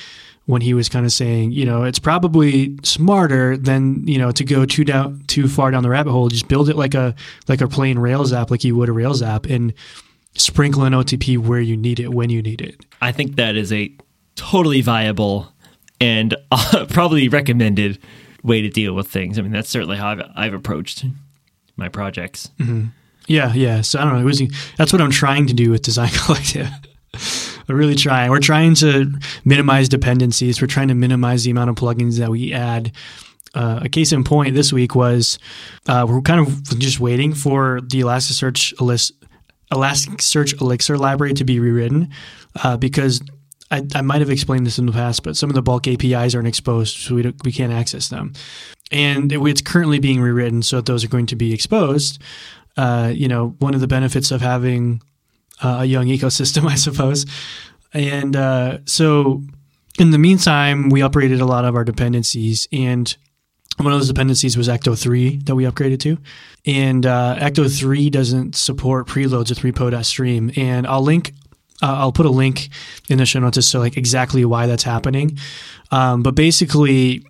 [0.46, 4.44] when he was kind of saying, you know, it's probably smarter than you know to
[4.44, 6.28] go too down too far down the rabbit hole.
[6.28, 7.14] Just build it like a
[7.48, 9.72] like a plain Rails app, like you would a Rails app, and
[10.34, 12.84] sprinkle an OTP where you need it when you need it.
[13.00, 13.94] I think that is a
[14.34, 15.52] totally viable
[16.00, 17.98] and uh, probably recommended
[18.42, 19.38] way to deal with things.
[19.38, 21.04] I mean, that's certainly how I've, I've approached
[21.76, 22.50] my projects.
[22.58, 22.86] Mm-hmm.
[23.26, 23.80] Yeah, yeah.
[23.82, 24.20] So I don't know.
[24.20, 24.42] It was
[24.76, 26.68] that's what I'm trying to do with Design Collective.
[27.68, 28.30] We're really trying.
[28.30, 29.12] We're trying to
[29.44, 30.60] minimize dependencies.
[30.60, 32.92] We're trying to minimize the amount of plugins that we add.
[33.54, 35.38] Uh, a case in point this week was
[35.86, 38.72] uh, we're kind of just waiting for the Elasticsearch
[39.70, 42.10] Elasticsearch Elixir library to be rewritten
[42.62, 43.20] uh, because
[43.70, 46.34] I, I, might have explained this in the past, but some of the bulk APIs
[46.34, 48.32] aren't exposed, so we, we can't access them.
[48.90, 52.22] And it's currently being rewritten, so those are going to be exposed.
[52.76, 55.02] Uh, you know, one of the benefits of having
[55.62, 57.26] uh, a young ecosystem, I suppose.
[57.92, 59.42] And uh, so,
[59.98, 63.14] in the meantime, we upgraded a lot of our dependencies, and
[63.78, 66.18] one of those dependencies was Ecto 3 that we upgraded to.
[66.66, 70.52] And uh, Ecto 3 doesn't support preloads with repo.stream.
[70.56, 71.32] And I'll link,
[71.82, 72.68] uh, I'll put a link
[73.08, 75.38] in the show notes as like exactly why that's happening.
[75.90, 77.24] Um, but basically,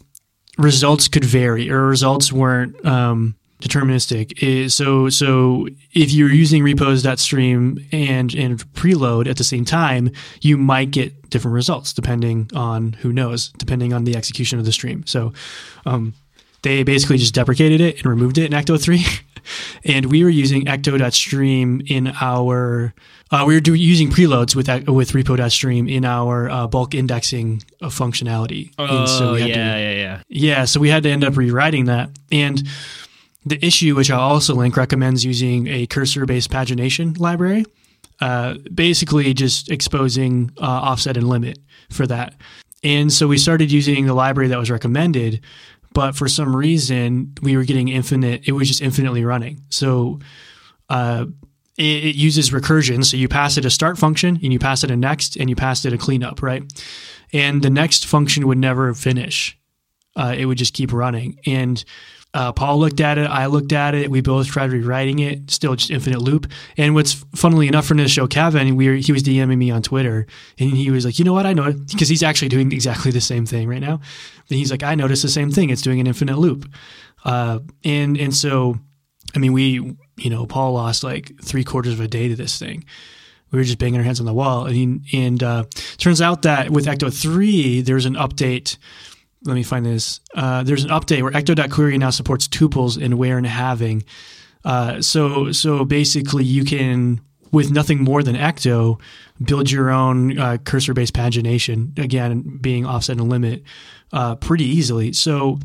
[0.59, 4.71] results could vary or results weren't um, deterministic.
[4.71, 10.11] So, so if you're using repos.stream and, and preload at the same time,
[10.41, 14.73] you might get different results depending on who knows, depending on the execution of the
[14.73, 15.07] stream.
[15.07, 15.33] So,
[15.87, 16.15] um,
[16.63, 19.05] they basically just deprecated it and removed it in Ecto 3.
[19.85, 22.95] and we were using ecto.stream in our
[23.33, 28.73] uh, we were do, using preloads with with repo.stream in our uh, bulk indexing functionality.
[28.79, 30.23] Oh, so yeah, to, yeah, yeah.
[30.29, 32.11] Yeah, so we had to end up rewriting that.
[32.31, 32.63] And
[33.45, 37.64] the issue, which I'll also link, recommends using a cursor-based pagination library.
[38.20, 41.59] Uh, basically, just exposing uh, offset and limit
[41.90, 42.34] for that.
[42.84, 45.40] And so we started using the library that was recommended,
[45.93, 48.43] but for some reason we were getting infinite.
[48.47, 49.62] It was just infinitely running.
[49.70, 50.20] So
[50.88, 51.26] uh,
[51.78, 53.05] it, it, uses recursion.
[53.05, 55.57] So you pass it a start function, and you pass it a next, and you
[55.57, 56.62] pass it a cleanup, right?
[57.32, 59.59] And the next function would never finish.
[60.14, 61.40] Uh, it would just keep running.
[61.47, 61.82] And
[62.35, 63.26] uh, Paul looked at it.
[63.26, 64.11] I looked at it.
[64.11, 65.51] We both tried rewriting it.
[65.51, 66.51] Still just infinite loop.
[66.78, 69.83] And what's funnily enough for this show, Kevin, we were, he was DMing me on
[69.83, 70.26] Twitter,
[70.59, 71.47] and he was like, "You know what?
[71.47, 74.01] I know it because he's actually doing exactly the same thing right now."
[74.49, 75.70] And he's like, "I noticed the same thing.
[75.70, 76.68] It's doing an infinite loop."
[77.24, 78.76] Uh, and and so,
[79.35, 82.59] I mean, we you know, Paul lost like three quarters of a day to this
[82.59, 82.85] thing.
[83.51, 85.64] We were just banging our heads on the wall, and he, and uh,
[85.99, 88.78] turns out that with Ecto three, there's an update
[89.45, 90.20] let me find this.
[90.34, 94.05] Uh, there's an update where ecto.query now supports tuples in where and having.
[94.64, 97.20] Uh, so so basically, you can
[97.51, 98.99] with nothing more than ecto
[99.43, 101.99] build your own uh, cursor based pagination.
[101.99, 103.62] Again, being offset and limit
[104.12, 105.12] uh, pretty easily.
[105.12, 105.59] So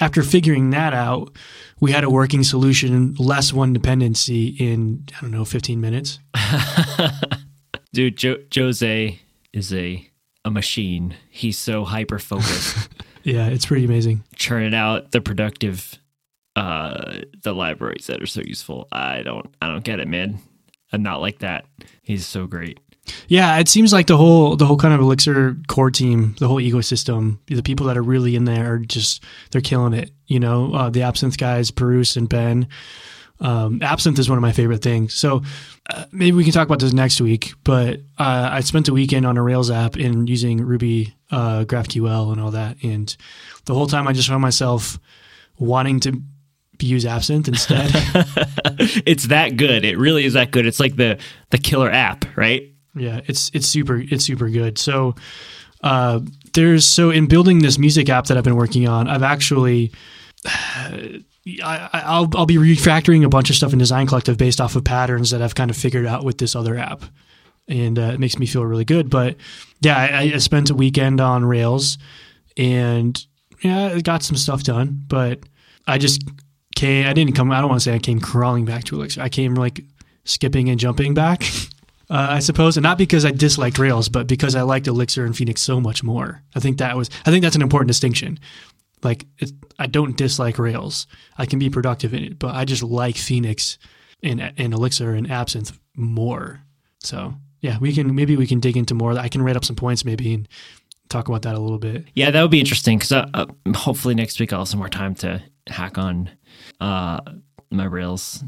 [0.00, 1.36] after figuring that out,
[1.80, 6.18] we had a working solution, less one dependency in I don't know 15 minutes.
[7.92, 9.20] Dude, jo- Jose
[9.52, 10.08] is a
[10.44, 11.16] a machine.
[11.30, 12.88] He's so hyper focused.
[13.22, 14.24] Yeah, it's pretty amazing.
[14.36, 15.98] Churning out the productive
[16.54, 18.88] uh the libraries that are so useful.
[18.92, 20.38] I don't I don't get it, man.
[20.92, 21.64] I'm not like that.
[22.02, 22.78] He's so great.
[23.26, 26.60] Yeah, it seems like the whole the whole kind of Elixir core team, the whole
[26.60, 30.10] ecosystem, the people that are really in there are just they're killing it.
[30.26, 32.68] You know, uh, the Absinthe guys, Bruce and Ben.
[33.42, 35.12] Um, Absinthe is one of my favorite things.
[35.14, 35.42] So
[35.90, 37.52] uh, maybe we can talk about this next week.
[37.64, 42.32] But uh, I spent a weekend on a Rails app and using Ruby uh, GraphQL
[42.32, 42.76] and all that.
[42.82, 43.14] And
[43.64, 44.98] the whole time I just found myself
[45.58, 46.22] wanting to
[46.80, 47.90] use Absinthe instead.
[49.06, 49.84] it's that good.
[49.84, 50.66] It really is that good.
[50.66, 51.18] It's like the
[51.50, 52.72] the killer app, right?
[52.94, 54.78] Yeah, it's it's super it's super good.
[54.78, 55.14] So
[55.82, 56.20] uh,
[56.54, 59.92] there's so in building this music app that I've been working on, I've actually
[61.62, 64.84] I, will I'll be refactoring a bunch of stuff in Design Collective based off of
[64.84, 67.02] patterns that I've kind of figured out with this other app
[67.68, 69.10] and uh, it makes me feel really good.
[69.10, 69.36] But
[69.80, 71.98] yeah, I, I, spent a weekend on Rails,
[72.56, 73.24] and
[73.62, 75.02] yeah, I got some stuff done.
[75.06, 75.40] But
[75.86, 76.22] I just
[76.74, 77.06] came.
[77.06, 77.50] I didn't come.
[77.52, 79.22] I don't want to say I came crawling back to Elixir.
[79.22, 79.84] I came like
[80.24, 81.44] skipping and jumping back.
[82.10, 85.34] Uh, I suppose, and not because I disliked Rails, but because I liked Elixir and
[85.34, 86.42] Phoenix so much more.
[86.54, 87.08] I think that was.
[87.24, 88.38] I think that's an important distinction.
[89.02, 89.26] Like,
[89.78, 91.06] I don't dislike Rails.
[91.36, 93.78] I can be productive in it, but I just like Phoenix
[94.22, 96.62] and, and Elixir and Absinthe more.
[97.00, 99.18] So yeah, we can maybe we can dig into more.
[99.18, 100.48] I can write up some points maybe and
[101.08, 102.06] talk about that a little bit.
[102.14, 104.88] Yeah, that would be interesting because uh, uh, hopefully next week I'll have some more
[104.88, 106.30] time to hack on
[106.80, 107.20] uh,
[107.70, 108.42] my Rails,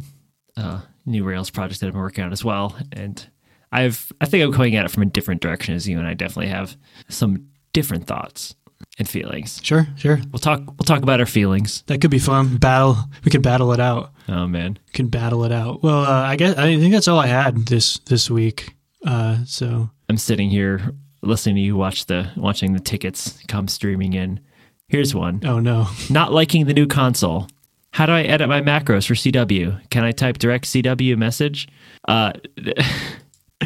[0.56, 2.76] uh, new Rails project that I've been working on as well.
[2.92, 3.24] And
[3.70, 6.14] I've I think I'm going at it from a different direction as you, and I
[6.14, 6.76] definitely have
[7.08, 8.54] some different thoughts
[8.98, 9.60] and feelings.
[9.62, 10.20] Sure, sure.
[10.30, 10.60] We'll talk.
[10.66, 11.82] We'll talk about our feelings.
[11.86, 12.56] That could be fun.
[12.58, 12.96] Battle.
[13.24, 14.12] We could battle it out.
[14.28, 15.82] Oh man, we can battle it out.
[15.82, 18.74] Well, uh, I guess I think that's all I had this this week.
[19.04, 20.92] Uh, so I'm sitting here
[21.22, 24.40] listening to you watch the watching the tickets come streaming in.
[24.88, 25.40] Here's one.
[25.44, 25.88] Oh no.
[26.10, 27.48] Not liking the new console.
[27.92, 29.88] How do I edit my macros for CW?
[29.90, 31.68] Can I type direct CW message?
[32.08, 32.32] Uh,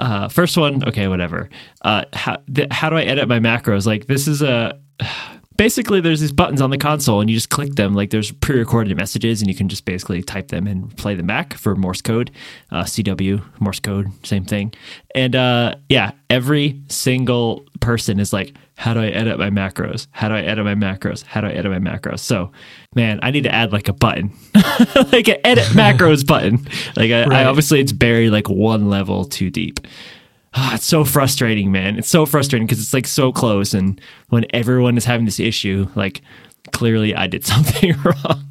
[0.00, 1.48] uh, first one, okay, whatever.
[1.82, 3.86] Uh, how, th- how do I edit my macros?
[3.86, 4.80] Like this is a
[5.60, 7.94] basically there's these buttons on the console and you just click them.
[7.94, 11.52] Like there's pre-recorded messages and you can just basically type them and play them back
[11.52, 12.30] for morse code
[12.72, 14.72] uh, cw morse code same thing.
[15.14, 20.06] And uh, yeah every single person is like how do i edit my macros?
[20.12, 21.24] How do i edit my macros?
[21.24, 22.20] How do i edit my macros?
[22.20, 22.52] So
[22.94, 24.32] man i need to add like a button.
[25.12, 26.66] Like an edit macros button.
[26.96, 27.32] Like I, right.
[27.32, 29.80] I obviously it's buried like one level too deep
[30.54, 31.98] oh, it's so frustrating, man.
[31.98, 35.88] It's so frustrating because it's like so close, and when everyone is having this issue,
[35.94, 36.22] like
[36.72, 38.44] clearly I did something wrong.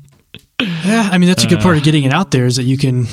[0.59, 1.85] Yeah, I mean that's a good part of ah.
[1.85, 3.07] getting it out there is that you can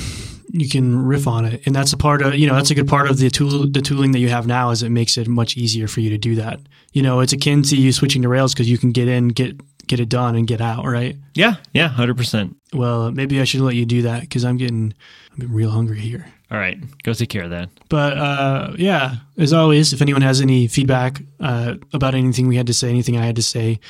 [0.51, 2.89] you can riff on it, and that's a part of you know that's a good
[2.89, 5.57] part of the tool the tooling that you have now is it makes it much
[5.57, 6.61] easier for you to do that.
[6.93, 9.61] You know, it's akin to you switching to Rails because you can get in, get
[9.87, 10.85] get it done, and get out.
[10.85, 11.17] Right?
[11.35, 12.57] Yeah, yeah, hundred percent.
[12.73, 14.95] Well, maybe I should let you do that because I'm getting
[15.33, 16.27] I'm getting real hungry here.
[16.51, 17.71] All right, go take care of that.
[17.89, 22.69] But uh, yeah, as always, if anyone has any feedback uh, about anything we had
[22.69, 23.81] to say, anything I had to say,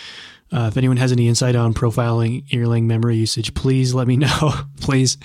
[0.52, 4.52] uh, if anyone has any insight on profiling Erlang memory usage, please let me know.
[4.80, 5.18] please,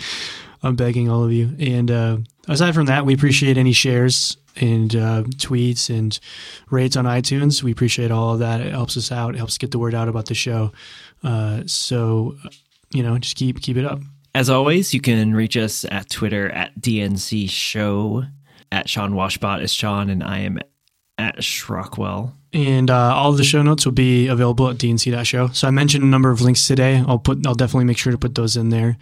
[0.62, 1.56] I'm begging all of you.
[1.60, 2.18] And uh,
[2.48, 6.20] aside from that, we appreciate any shares and uh, tweets and
[6.70, 7.64] rates on iTunes.
[7.64, 8.60] We appreciate all of that.
[8.60, 9.36] It helps us out.
[9.36, 10.74] It helps get the word out about the show.
[11.24, 12.36] Uh, so,
[12.92, 14.00] you know, just keep keep it up.
[14.34, 18.24] As always, you can reach us at Twitter at DNC Show.
[18.72, 20.60] At Sean Washbot is Sean, and I am
[21.18, 22.34] at Schrockwell.
[22.54, 25.48] and uh, all of the show notes will be available at dnc.show.
[25.50, 27.04] So I mentioned a number of links today.
[27.08, 28.98] I'll put, I'll definitely make sure to put those in there.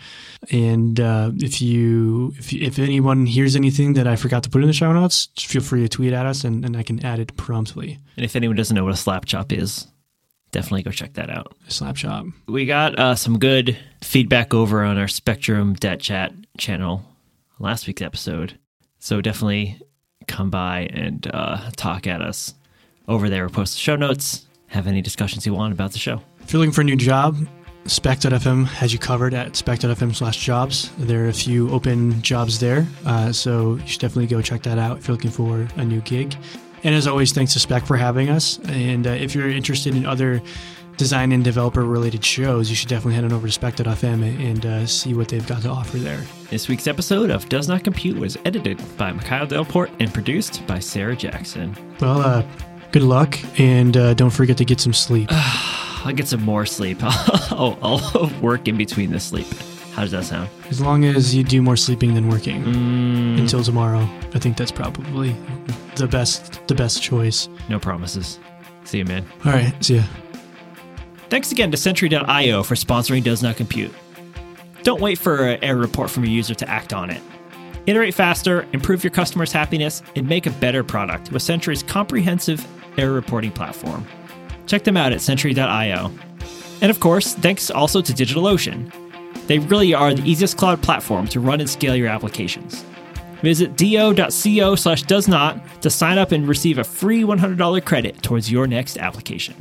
[0.52, 4.68] And uh, if you, if, if anyone hears anything that I forgot to put in
[4.68, 7.36] the show notes, feel free to tweet at us, and, and I can add it
[7.38, 8.00] promptly.
[8.18, 9.88] And if anyone doesn't know what a slap chop is,
[10.52, 11.56] definitely go check that out.
[11.68, 12.26] Slap shop.
[12.48, 17.04] We got uh, some good feedback over on our Spectrum Dat Chat channel
[17.60, 18.58] last week's episode.
[19.00, 19.80] So definitely
[20.28, 22.54] come by and uh, talk at us
[23.08, 24.46] over there post the show notes.
[24.68, 26.22] Have any discussions you want about the show.
[26.42, 27.48] If you're looking for a new job,
[27.86, 30.92] Spec.fm has you covered at spec.fm slash jobs.
[30.98, 34.78] There are a few open jobs there, uh, so you should definitely go check that
[34.78, 36.36] out if you're looking for a new gig.
[36.84, 38.60] And as always, thanks to Spec for having us.
[38.66, 40.42] And uh, if you're interested in other
[40.98, 44.86] design and developer related shows, you should definitely head on over to spec.fm and uh,
[44.86, 46.22] see what they've got to offer there.
[46.50, 50.80] This week's episode of Does Not Compute was edited by Mikhail Delport and produced by
[50.80, 51.76] Sarah Jackson.
[52.02, 52.44] Well, uh,
[52.92, 55.30] good luck, and uh, don't forget to get some sleep.
[55.32, 56.98] I'll get some more sleep.
[57.02, 59.48] I'll, I'll work in between the sleep.
[59.94, 60.50] How does that sound?
[60.70, 63.40] As long as you do more sleeping than working mm.
[63.40, 65.36] until tomorrow, I think that's probably
[65.96, 67.50] the best the best choice.
[67.68, 68.40] No promises.
[68.86, 69.26] See you, man.
[69.46, 70.04] All right, see ya.
[71.30, 73.94] Thanks again to Sentry.io for sponsoring Does Not Compute.
[74.84, 77.22] Don't wait for an error report from your user to act on it.
[77.86, 82.66] Iterate faster, improve your customers' happiness, and make a better product with Sentry's comprehensive
[82.98, 84.08] error reporting platform.
[84.66, 86.12] Check them out at Sentry.io.
[86.82, 88.92] And of course, thanks also to DigitalOcean.
[89.50, 92.86] They really are the easiest cloud platform to run and scale your applications.
[93.42, 98.52] Visit do.co slash does not to sign up and receive a free $100 credit towards
[98.52, 99.56] your next application.